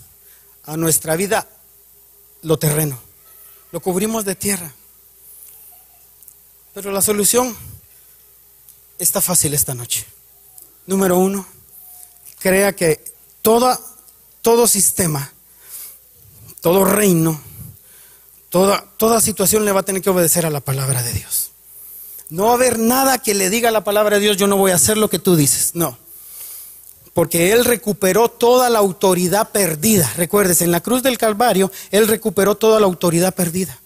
a 0.64 0.78
nuestra 0.78 1.16
vida 1.16 1.48
lo 2.42 2.58
terreno, 2.58 3.00
lo 3.72 3.80
cubrimos 3.80 4.26
de 4.26 4.36
tierra. 4.36 4.74
Pero 6.74 6.92
la 6.92 7.02
solución 7.02 7.56
está 9.00 9.22
fácil 9.22 9.54
esta 9.54 9.74
noche. 9.74 10.06
Número 10.86 11.18
uno, 11.18 11.48
crea 12.40 12.76
que 12.76 13.04
toda, 13.42 13.80
todo 14.42 14.68
sistema, 14.68 15.32
todo 16.62 16.86
reino, 16.86 17.42
toda, 18.50 18.86
toda 18.98 19.22
situación 19.22 19.66
le 19.66 19.72
va 19.72 19.82
a 19.82 19.84
tener 19.84 20.02
que 20.02 20.10
obedecer 20.10 20.46
a 20.46 20.50
la 20.50 20.62
palabra 20.62 21.04
de 21.04 21.14
Dios. 21.14 21.47
No 22.30 22.46
va 22.46 22.52
a 22.52 22.56
haber 22.56 22.78
nada 22.80 23.20
que 23.20 23.34
le 23.34 23.50
diga 23.50 23.72
la 23.72 23.84
palabra 23.84 24.18
de 24.18 24.24
Dios, 24.24 24.38
yo 24.38 24.48
no 24.48 24.58
voy 24.58 24.72
a 24.72 24.76
hacer 24.76 24.98
lo 24.98 25.10
que 25.10 25.20
tú 25.20 25.36
dices. 25.36 25.72
No. 25.74 25.98
Porque 27.14 27.52
Él 27.52 27.66
recuperó 27.66 28.30
toda 28.30 28.70
la 28.70 28.80
autoridad 28.80 29.50
perdida. 29.50 30.12
Recuerdes, 30.18 30.62
en 30.62 30.72
la 30.72 30.82
cruz 30.82 31.02
del 31.02 31.18
Calvario, 31.18 31.72
Él 31.90 32.08
recuperó 32.08 32.56
toda 32.56 32.80
la 32.80 32.86
autoridad 32.86 33.34
perdida. 33.34 33.80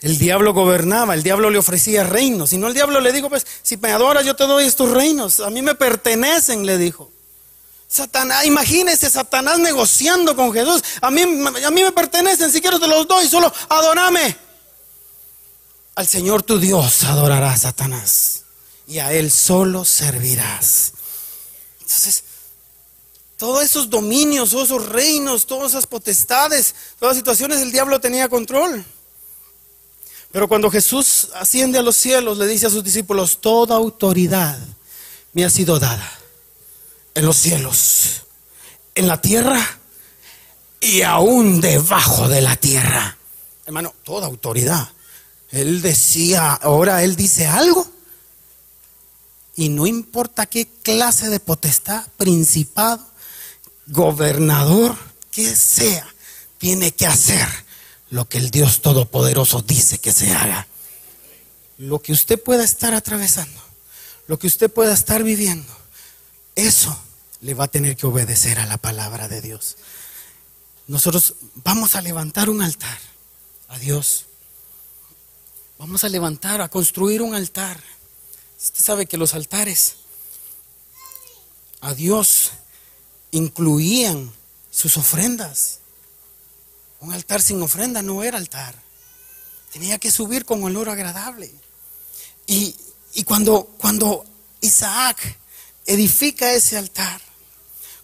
El 0.00 0.18
diablo 0.18 0.54
gobernaba, 0.54 1.14
el 1.14 1.22
diablo 1.22 1.50
le 1.50 1.58
ofrecía 1.58 2.04
reinos. 2.04 2.50
Si 2.50 2.58
no, 2.58 2.68
el 2.68 2.74
diablo 2.74 3.00
le 3.00 3.12
dijo, 3.12 3.28
pues, 3.28 3.46
si 3.62 3.76
me 3.76 3.90
adoras, 3.90 4.24
yo 4.24 4.34
te 4.34 4.44
doy 4.44 4.64
estos 4.64 4.90
reinos. 4.90 5.40
A 5.40 5.50
mí 5.50 5.62
me 5.62 5.74
pertenecen, 5.74 6.64
le 6.64 6.78
dijo. 6.78 7.10
Satanás, 7.88 8.46
imagínese 8.46 9.10
Satanás 9.10 9.58
negociando 9.58 10.36
con 10.36 10.52
Jesús. 10.52 10.82
A 11.02 11.10
mí, 11.10 11.22
a 11.22 11.70
mí 11.70 11.82
me 11.82 11.92
pertenecen, 11.92 12.52
si 12.52 12.60
quiero 12.60 12.78
te 12.78 12.86
los 12.86 13.08
doy, 13.08 13.26
solo 13.26 13.52
adorame. 13.68 14.49
Al 16.00 16.08
Señor 16.08 16.42
tu 16.42 16.58
Dios 16.58 17.04
adorarás, 17.04 17.60
Satanás, 17.60 18.44
y 18.86 19.00
a 19.00 19.12
Él 19.12 19.30
solo 19.30 19.84
servirás. 19.84 20.92
Entonces, 21.78 22.24
todos 23.36 23.62
esos 23.62 23.90
dominios, 23.90 24.48
todos 24.48 24.70
esos 24.70 24.88
reinos, 24.88 25.44
todas 25.44 25.72
esas 25.72 25.86
potestades, 25.86 26.74
todas 26.98 27.16
las 27.16 27.18
situaciones, 27.18 27.60
el 27.60 27.70
diablo 27.70 28.00
tenía 28.00 28.30
control. 28.30 28.82
Pero 30.32 30.48
cuando 30.48 30.70
Jesús 30.70 31.28
asciende 31.34 31.78
a 31.78 31.82
los 31.82 31.96
cielos, 31.96 32.38
le 32.38 32.46
dice 32.46 32.68
a 32.68 32.70
sus 32.70 32.82
discípulos, 32.82 33.42
toda 33.42 33.76
autoridad 33.76 34.58
me 35.34 35.44
ha 35.44 35.50
sido 35.50 35.78
dada 35.78 36.10
en 37.14 37.26
los 37.26 37.36
cielos, 37.36 38.22
en 38.94 39.06
la 39.06 39.20
tierra 39.20 39.60
y 40.80 41.02
aún 41.02 41.60
debajo 41.60 42.26
de 42.26 42.40
la 42.40 42.56
tierra. 42.56 43.18
Hermano, 43.66 43.94
toda 44.02 44.28
autoridad. 44.28 44.88
Él 45.50 45.82
decía, 45.82 46.52
ahora 46.54 47.02
él 47.02 47.16
dice 47.16 47.46
algo. 47.46 47.90
Y 49.56 49.68
no 49.68 49.86
importa 49.86 50.46
qué 50.46 50.68
clase 50.82 51.28
de 51.28 51.40
potestad, 51.40 52.06
principado, 52.16 53.04
gobernador, 53.88 54.96
que 55.30 55.54
sea, 55.54 56.06
tiene 56.58 56.92
que 56.92 57.06
hacer 57.06 57.48
lo 58.10 58.28
que 58.28 58.38
el 58.38 58.50
Dios 58.50 58.80
Todopoderoso 58.80 59.62
dice 59.62 59.98
que 59.98 60.12
se 60.12 60.32
haga. 60.32 60.66
Lo 61.78 62.00
que 62.00 62.12
usted 62.12 62.40
pueda 62.40 62.64
estar 62.64 62.94
atravesando, 62.94 63.60
lo 64.26 64.38
que 64.38 64.46
usted 64.46 64.70
pueda 64.70 64.92
estar 64.92 65.22
viviendo, 65.22 65.72
eso 66.54 66.96
le 67.40 67.54
va 67.54 67.64
a 67.64 67.68
tener 67.68 67.96
que 67.96 68.06
obedecer 68.06 68.58
a 68.58 68.66
la 68.66 68.76
palabra 68.76 69.28
de 69.28 69.40
Dios. 69.40 69.76
Nosotros 70.86 71.34
vamos 71.64 71.94
a 71.94 72.02
levantar 72.02 72.50
un 72.50 72.62
altar 72.62 72.98
a 73.68 73.78
Dios. 73.78 74.26
Vamos 75.80 76.04
a 76.04 76.10
levantar, 76.10 76.60
a 76.60 76.68
construir 76.68 77.22
un 77.22 77.34
altar. 77.34 77.80
Usted 78.60 78.84
sabe 78.84 79.06
que 79.06 79.16
los 79.16 79.32
altares 79.32 79.94
a 81.80 81.94
Dios 81.94 82.50
incluían 83.30 84.30
sus 84.70 84.98
ofrendas. 84.98 85.78
Un 87.00 87.14
altar 87.14 87.40
sin 87.40 87.62
ofrenda 87.62 88.02
no 88.02 88.22
era 88.22 88.36
altar. 88.36 88.74
Tenía 89.72 89.96
que 89.96 90.10
subir 90.10 90.44
con 90.44 90.62
olor 90.62 90.90
agradable. 90.90 91.50
Y, 92.46 92.76
y 93.14 93.24
cuando, 93.24 93.64
cuando 93.78 94.26
Isaac 94.60 95.38
edifica 95.86 96.52
ese 96.52 96.76
altar, 96.76 97.22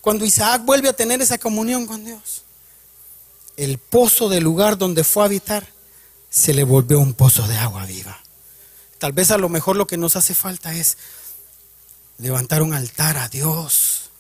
cuando 0.01 0.25
Isaac 0.25 0.63
vuelve 0.65 0.89
a 0.89 0.95
tener 0.95 1.21
esa 1.21 1.37
comunión 1.37 1.87
con 1.87 2.07
Dios, 2.07 2.41
el 3.59 3.77
pozo 3.77 4.31
del 4.31 4.45
lugar 4.45 4.79
donde 4.79 5.05
fue 5.05 5.25
a 5.25 5.27
habitar 5.27 5.76
se 6.31 6.55
le 6.55 6.65
volvió 6.65 6.99
un 6.99 7.15
pozo 7.15 7.47
de 7.47 7.57
agua 7.57 7.87
viva. 7.87 8.21
Tal 8.99 9.13
vez 9.13 9.31
a 9.31 9.39
lo 9.39 9.49
mejor 9.49 9.77
lo 9.77 9.87
que 9.87 9.97
nos 9.97 10.17
hace 10.17 10.35
falta 10.35 10.75
es 10.75 10.97
levantar 12.19 12.63
un 12.63 12.73
altar 12.73 13.19
a 13.19 13.29
Dios, 13.29 14.11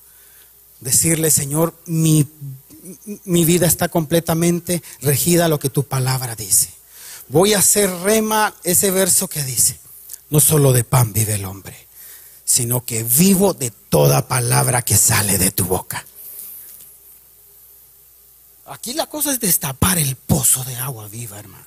decirle, 0.80 1.30
Señor, 1.30 1.74
mi, 1.86 2.28
mi 3.24 3.44
vida 3.44 3.66
está 3.66 3.88
completamente 3.88 4.82
regida 5.00 5.46
a 5.46 5.48
lo 5.48 5.58
que 5.58 5.70
tu 5.70 5.84
palabra 5.84 6.36
dice. 6.36 6.70
Voy 7.28 7.54
a 7.54 7.58
hacer 7.58 7.90
rema 7.90 8.54
ese 8.62 8.90
verso 8.90 9.28
que 9.28 9.42
dice, 9.42 9.78
no 10.30 10.40
solo 10.40 10.72
de 10.72 10.84
pan 10.84 11.12
vive 11.12 11.34
el 11.34 11.44
hombre, 11.44 11.86
sino 12.44 12.84
que 12.84 13.02
vivo 13.02 13.54
de 13.54 13.70
toda 13.70 14.28
palabra 14.28 14.82
que 14.82 14.96
sale 14.96 15.38
de 15.38 15.50
tu 15.50 15.64
boca. 15.64 16.04
Aquí 18.66 18.94
la 18.94 19.06
cosa 19.06 19.32
es 19.32 19.40
destapar 19.40 19.98
el 19.98 20.16
pozo 20.16 20.64
de 20.64 20.76
agua 20.76 21.08
viva, 21.08 21.38
hermano. 21.38 21.66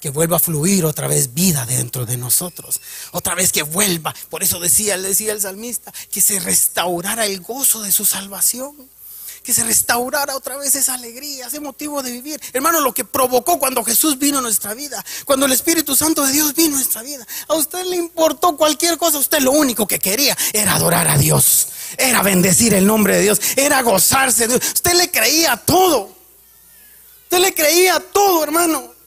Que 0.00 0.10
vuelva 0.10 0.36
a 0.36 0.40
fluir 0.40 0.84
otra 0.84 1.08
vez 1.08 1.34
vida 1.34 1.66
dentro 1.66 2.06
de 2.06 2.16
nosotros. 2.16 2.80
Otra 3.12 3.34
vez 3.34 3.52
que 3.52 3.62
vuelva. 3.62 4.14
Por 4.30 4.42
eso 4.42 4.58
decía, 4.58 4.96
decía 4.98 5.32
el 5.32 5.40
salmista, 5.40 5.92
que 6.10 6.20
se 6.20 6.40
restaurara 6.40 7.26
el 7.26 7.40
gozo 7.40 7.82
de 7.82 7.92
su 7.92 8.04
salvación 8.04 8.74
que 9.42 9.52
se 9.52 9.64
restaurara 9.64 10.36
otra 10.36 10.56
vez 10.56 10.74
esa 10.74 10.94
alegría, 10.94 11.46
ese 11.46 11.60
motivo 11.60 12.02
de 12.02 12.12
vivir. 12.12 12.40
Hermano, 12.52 12.80
lo 12.80 12.92
que 12.92 13.04
provocó 13.04 13.58
cuando 13.58 13.82
Jesús 13.84 14.18
vino 14.18 14.38
a 14.38 14.42
nuestra 14.42 14.74
vida, 14.74 15.04
cuando 15.24 15.46
el 15.46 15.52
Espíritu 15.52 15.96
Santo 15.96 16.24
de 16.26 16.32
Dios 16.32 16.54
vino 16.54 16.74
a 16.74 16.78
nuestra 16.78 17.02
vida. 17.02 17.26
A 17.48 17.54
usted 17.54 17.84
le 17.86 17.96
importó 17.96 18.56
cualquier 18.56 18.98
cosa, 18.98 19.18
usted 19.18 19.40
lo 19.40 19.52
único 19.52 19.86
que 19.86 19.98
quería 19.98 20.36
era 20.52 20.74
adorar 20.74 21.08
a 21.08 21.16
Dios, 21.16 21.68
era 21.96 22.22
bendecir 22.22 22.74
el 22.74 22.86
nombre 22.86 23.16
de 23.16 23.22
Dios, 23.22 23.40
era 23.56 23.82
gozarse 23.82 24.46
de 24.46 24.58
Dios. 24.58 24.72
Usted 24.74 24.94
le 24.94 25.10
creía 25.10 25.56
todo. 25.56 26.14
Usted 27.24 27.38
le 27.38 27.54
creía 27.54 28.00
todo, 28.12 28.42
hermano. 28.42 28.99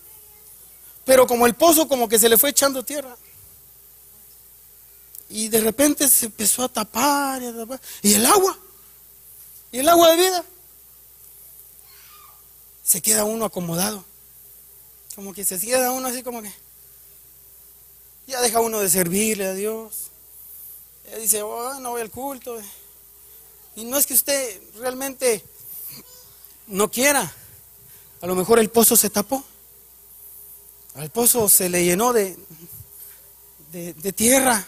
Pero 1.05 1.27
como 1.27 1.45
el 1.45 1.53
pozo 1.55 1.87
como 1.87 2.07
que 2.07 2.19
se 2.19 2.29
le 2.29 2.37
fue 2.37 2.49
echando 2.49 2.83
tierra. 2.83 3.15
Y 5.29 5.49
de 5.49 5.61
repente 5.61 6.07
se 6.07 6.27
empezó 6.27 6.63
a 6.63 6.69
tapar 6.69 7.41
y, 7.41 7.47
a 7.47 7.55
tapar. 7.55 7.81
y 8.01 8.13
el 8.13 8.25
agua. 8.25 8.57
¿Y 9.71 9.79
el 9.79 9.89
agua 9.89 10.11
de 10.11 10.15
vida? 10.17 10.45
se 12.83 13.01
queda 13.01 13.23
uno 13.23 13.45
acomodado. 13.45 14.03
Como 15.15 15.33
que 15.33 15.45
se 15.45 15.59
queda 15.59 15.91
uno 15.91 16.07
así 16.07 16.21
como 16.21 16.41
que 16.41 16.51
ya 18.27 18.41
deja 18.41 18.59
uno 18.59 18.79
de 18.79 18.89
servirle 18.89 19.45
a 19.45 19.53
Dios. 19.53 20.11
Ya 21.09 21.17
dice, 21.17 21.41
oh, 21.41 21.79
no 21.79 21.91
voy 21.91 22.01
al 22.01 22.11
culto. 22.11 22.59
Y 23.75 23.85
no 23.85 23.97
es 23.97 24.05
que 24.05 24.13
usted 24.13 24.61
realmente 24.75 25.43
no 26.67 26.91
quiera. 26.91 27.33
A 28.21 28.27
lo 28.27 28.35
mejor 28.35 28.59
el 28.59 28.69
pozo 28.69 28.95
se 28.95 29.09
tapó. 29.09 29.43
Al 30.95 31.09
pozo 31.09 31.49
se 31.49 31.69
le 31.69 31.83
llenó 31.83 32.13
de, 32.13 32.37
de, 33.71 34.13
tierra. 34.13 34.65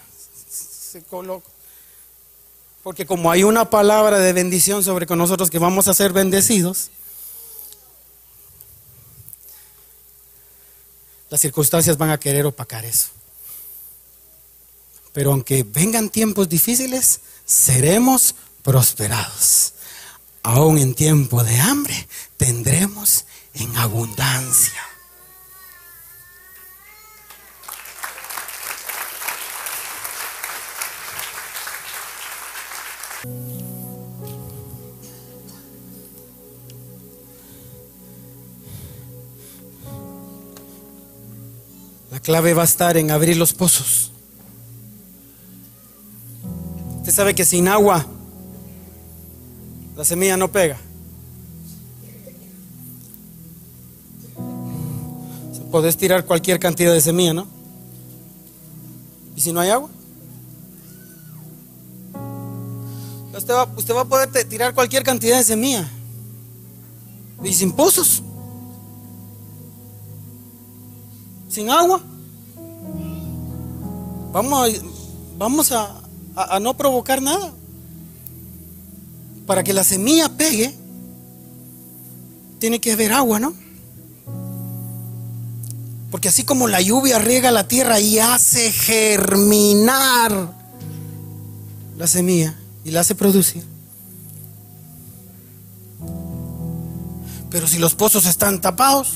Se 0.49 1.03
colocó. 1.03 1.49
Porque 2.83 3.05
como 3.05 3.31
hay 3.31 3.43
una 3.43 3.69
palabra 3.69 4.19
de 4.19 4.33
bendición 4.33 4.83
sobre 4.83 5.05
con 5.05 5.17
nosotros 5.17 5.49
que 5.49 5.59
vamos 5.59 5.87
a 5.87 5.93
ser 5.93 6.13
bendecidos, 6.13 6.89
las 11.29 11.41
circunstancias 11.41 11.97
van 11.97 12.11
a 12.11 12.19
querer 12.19 12.45
opacar 12.45 12.85
eso. 12.85 13.09
Pero 15.13 15.31
aunque 15.31 15.63
vengan 15.63 16.09
tiempos 16.09 16.49
difíciles, 16.49 17.21
seremos 17.45 18.35
prosperados. 18.63 19.73
Aún 20.43 20.77
en 20.77 20.93
tiempo 20.93 21.43
de 21.43 21.59
hambre 21.59 22.07
tendremos 22.37 23.25
en 23.53 23.75
abundancia. 23.77 24.94
La 42.11 42.19
clave 42.19 42.53
va 42.53 42.61
a 42.61 42.65
estar 42.65 42.97
en 42.97 43.11
abrir 43.11 43.37
los 43.37 43.53
pozos. 43.53 44.11
Usted 46.99 47.11
sabe 47.11 47.35
que 47.35 47.45
sin 47.45 47.67
agua 47.67 48.05
la 49.95 50.03
semilla 50.03 50.37
no 50.37 50.51
pega. 50.51 50.77
Podés 55.71 55.97
tirar 55.97 56.25
cualquier 56.25 56.57
cantidad 56.57 56.93
de 56.93 57.01
semilla, 57.01 57.33
¿no? 57.33 57.47
¿Y 59.35 59.41
si 59.41 59.51
no 59.51 59.59
hay 59.59 59.69
agua? 59.69 59.89
Usted 63.35 63.53
va, 63.93 64.01
a 64.01 64.05
poder 64.05 64.47
tirar 64.47 64.73
cualquier 64.73 65.03
cantidad 65.03 65.37
de 65.37 65.43
semilla. 65.43 65.89
Y 67.43 67.53
sin 67.53 67.73
pozos. 67.73 68.23
Sin 71.49 71.69
agua. 71.69 72.01
Vamos 74.31 74.53
a, 74.53 74.81
vamos 75.37 75.71
a, 75.73 76.01
a, 76.35 76.59
no 76.61 76.77
provocar 76.77 77.21
nada. 77.21 77.51
Para 79.45 79.63
que 79.63 79.73
la 79.73 79.83
semilla 79.83 80.29
pegue, 80.29 80.73
tiene 82.59 82.79
que 82.79 82.93
haber 82.93 83.11
agua, 83.11 83.39
¿no? 83.39 83.53
Porque 86.09 86.29
así 86.29 86.43
como 86.43 86.69
la 86.69 86.79
lluvia 86.79 87.19
riega 87.19 87.51
la 87.51 87.67
tierra 87.67 87.99
y 87.99 88.17
hace 88.17 88.71
germinar 88.71 90.53
la 91.97 92.07
semilla, 92.07 92.55
y 92.85 92.91
la 92.91 93.01
hace 93.01 93.15
producir. 93.15 93.65
Pero 97.49 97.67
si 97.67 97.79
los 97.79 97.95
pozos 97.95 98.25
están 98.25 98.61
tapados, 98.61 99.13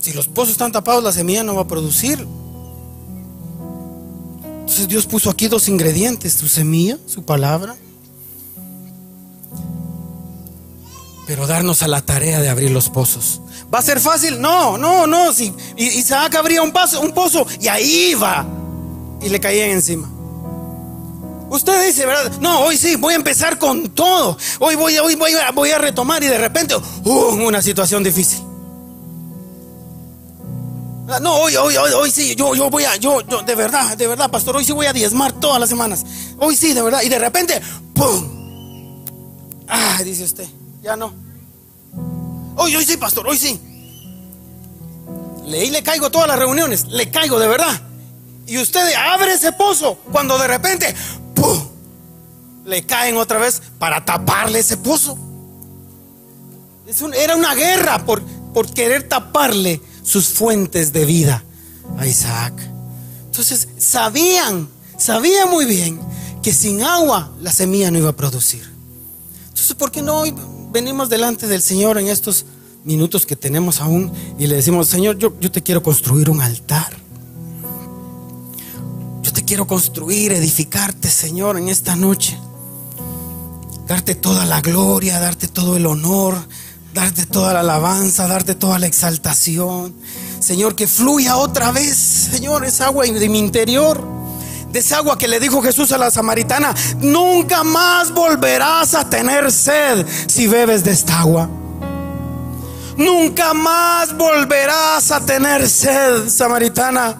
si 0.00 0.12
los 0.12 0.26
pozos 0.28 0.52
están 0.52 0.72
tapados, 0.72 1.04
la 1.04 1.12
semilla 1.12 1.44
no 1.44 1.54
va 1.54 1.62
a 1.62 1.68
producir. 1.68 2.26
Entonces 4.60 4.88
Dios 4.88 5.06
puso 5.06 5.30
aquí 5.30 5.46
dos 5.48 5.68
ingredientes, 5.68 6.34
su 6.34 6.48
semilla, 6.48 6.98
su 7.06 7.22
palabra, 7.22 7.76
pero 11.28 11.46
darnos 11.46 11.82
a 11.82 11.88
la 11.88 12.00
tarea 12.00 12.40
de 12.40 12.48
abrir 12.48 12.70
los 12.70 12.88
pozos. 12.88 13.42
¿Va 13.72 13.80
a 13.80 13.82
ser 13.82 14.00
fácil? 14.00 14.40
No, 14.40 14.78
no, 14.78 15.06
no. 15.06 15.34
Si 15.34 15.52
Isaac 15.76 16.34
abría 16.36 16.62
un, 16.62 16.72
pozo 16.72 17.46
y 17.60 17.68
ahí 17.68 18.12
iba. 18.12 18.46
Y 19.20 19.28
le 19.28 19.38
caían 19.38 19.68
encima. 19.68 20.08
Usted 21.50 21.86
dice, 21.86 22.06
¿verdad? 22.06 22.32
No, 22.40 22.60
hoy 22.60 22.78
sí, 22.78 22.96
voy 22.96 23.12
a 23.12 23.16
empezar 23.16 23.58
con 23.58 23.90
todo. 23.90 24.38
Hoy 24.58 24.74
voy, 24.76 24.96
hoy 24.96 25.16
voy, 25.16 25.32
voy 25.52 25.70
a 25.70 25.76
retomar 25.76 26.22
y 26.22 26.28
de 26.28 26.38
repente, 26.38 26.74
uh, 26.76 27.12
una 27.12 27.60
situación 27.60 28.02
difícil. 28.02 28.40
No, 31.20 31.34
hoy, 31.34 31.56
hoy, 31.56 31.76
hoy, 31.76 31.92
hoy 31.92 32.10
sí, 32.10 32.34
yo, 32.36 32.54
yo 32.54 32.70
voy 32.70 32.84
a, 32.84 32.96
yo, 32.96 33.20
yo, 33.20 33.42
de 33.42 33.54
verdad, 33.54 33.98
de 33.98 34.06
verdad, 34.06 34.30
pastor, 34.30 34.56
hoy 34.56 34.64
sí 34.64 34.72
voy 34.72 34.86
a 34.86 34.94
diezmar 34.94 35.32
todas 35.32 35.60
las 35.60 35.68
semanas. 35.68 36.06
Hoy 36.38 36.56
sí, 36.56 36.72
de 36.72 36.80
verdad. 36.80 37.02
Y 37.02 37.10
de 37.10 37.18
repente, 37.18 37.60
¡pum! 37.92 39.04
Ah, 39.68 40.00
dice 40.02 40.24
usted, 40.24 40.48
ya 40.82 40.96
no. 40.96 41.12
Hoy, 42.56 42.74
hoy 42.74 42.84
sí, 42.84 42.96
pastor, 42.96 43.26
hoy 43.26 43.38
sí. 43.38 43.60
Leí, 45.46 45.70
le 45.70 45.82
caigo 45.82 46.10
todas 46.10 46.28
las 46.28 46.38
reuniones, 46.38 46.86
le 46.88 47.10
caigo 47.10 47.38
de 47.38 47.48
verdad. 47.48 47.80
Y 48.46 48.58
usted 48.58 48.94
abre 48.94 49.34
ese 49.34 49.52
pozo 49.52 49.96
cuando 50.10 50.38
de 50.38 50.46
repente, 50.46 50.94
¡pum! 51.34 51.68
Le 52.64 52.84
caen 52.84 53.16
otra 53.16 53.38
vez 53.38 53.62
para 53.78 54.04
taparle 54.04 54.58
ese 54.58 54.76
pozo. 54.76 55.18
era 57.14 57.36
una 57.36 57.54
guerra 57.54 58.04
por, 58.04 58.22
por 58.52 58.72
querer 58.72 59.08
taparle 59.08 59.80
sus 60.02 60.28
fuentes 60.28 60.92
de 60.92 61.04
vida 61.04 61.44
a 61.98 62.06
Isaac. 62.06 62.54
Entonces 63.26 63.68
sabían, 63.78 64.68
sabían 64.96 65.50
muy 65.50 65.64
bien 65.64 66.00
que 66.42 66.52
sin 66.52 66.82
agua 66.82 67.30
la 67.40 67.52
semilla 67.52 67.90
no 67.90 67.98
iba 67.98 68.10
a 68.10 68.16
producir. 68.16 68.68
Entonces, 69.48 69.74
¿por 69.74 69.90
qué 69.90 70.02
no 70.02 70.24
venimos 70.70 71.08
delante 71.08 71.46
del 71.46 71.62
Señor 71.62 71.98
en 71.98 72.08
estos 72.08 72.46
minutos 72.84 73.26
que 73.26 73.36
tenemos 73.36 73.80
aún 73.80 74.12
y 74.38 74.46
le 74.46 74.56
decimos, 74.56 74.88
Señor, 74.88 75.18
yo, 75.18 75.38
yo 75.40 75.50
te 75.50 75.62
quiero 75.62 75.82
construir 75.82 76.30
un 76.30 76.40
altar. 76.40 76.96
Yo 79.22 79.32
te 79.32 79.44
quiero 79.44 79.66
construir, 79.66 80.32
edificarte, 80.32 81.08
Señor, 81.08 81.58
en 81.58 81.68
esta 81.68 81.96
noche. 81.96 82.38
Darte 83.86 84.14
toda 84.14 84.44
la 84.44 84.60
gloria, 84.60 85.18
darte 85.18 85.48
todo 85.48 85.76
el 85.76 85.86
honor, 85.86 86.36
darte 86.94 87.26
toda 87.26 87.52
la 87.52 87.60
alabanza, 87.60 88.26
darte 88.26 88.54
toda 88.54 88.78
la 88.78 88.86
exaltación. 88.86 89.94
Señor, 90.40 90.74
que 90.74 90.86
fluya 90.86 91.36
otra 91.36 91.72
vez, 91.72 91.96
Señor, 91.96 92.64
esa 92.64 92.86
agua 92.86 93.06
de 93.06 93.28
mi 93.28 93.38
interior 93.38 94.17
de 94.70 94.78
esa 94.78 94.98
agua 94.98 95.16
que 95.16 95.28
le 95.28 95.40
dijo 95.40 95.62
Jesús 95.62 95.92
a 95.92 95.98
la 95.98 96.10
samaritana, 96.10 96.74
nunca 97.00 97.64
más 97.64 98.12
volverás 98.12 98.94
a 98.94 99.08
tener 99.08 99.50
sed 99.50 100.06
si 100.26 100.46
bebes 100.46 100.84
de 100.84 100.90
esta 100.90 101.20
agua. 101.20 101.48
Nunca 102.96 103.54
más 103.54 104.16
volverás 104.16 105.10
a 105.12 105.20
tener 105.20 105.68
sed, 105.68 106.28
samaritana, 106.28 107.16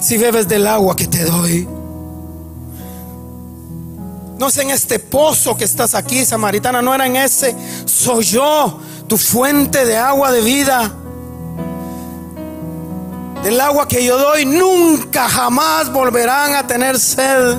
si 0.00 0.16
bebes 0.16 0.46
del 0.46 0.66
agua 0.66 0.94
que 0.94 1.08
te 1.08 1.24
doy. 1.24 1.68
No 4.38 4.48
es 4.48 4.56
en 4.58 4.70
este 4.70 4.98
pozo 4.98 5.56
que 5.56 5.64
estás 5.64 5.94
aquí, 5.94 6.24
samaritana, 6.24 6.82
no 6.82 6.94
era 6.94 7.06
en 7.06 7.16
ese. 7.16 7.56
Soy 7.86 8.24
yo, 8.24 8.78
tu 9.08 9.16
fuente 9.16 9.84
de 9.84 9.96
agua 9.96 10.30
de 10.30 10.40
vida. 10.42 10.92
El 13.46 13.60
agua 13.60 13.86
que 13.86 14.04
yo 14.04 14.18
doy 14.18 14.44
nunca 14.44 15.28
jamás 15.28 15.92
volverán 15.92 16.56
a 16.56 16.66
tener 16.66 16.98
sed. 16.98 17.56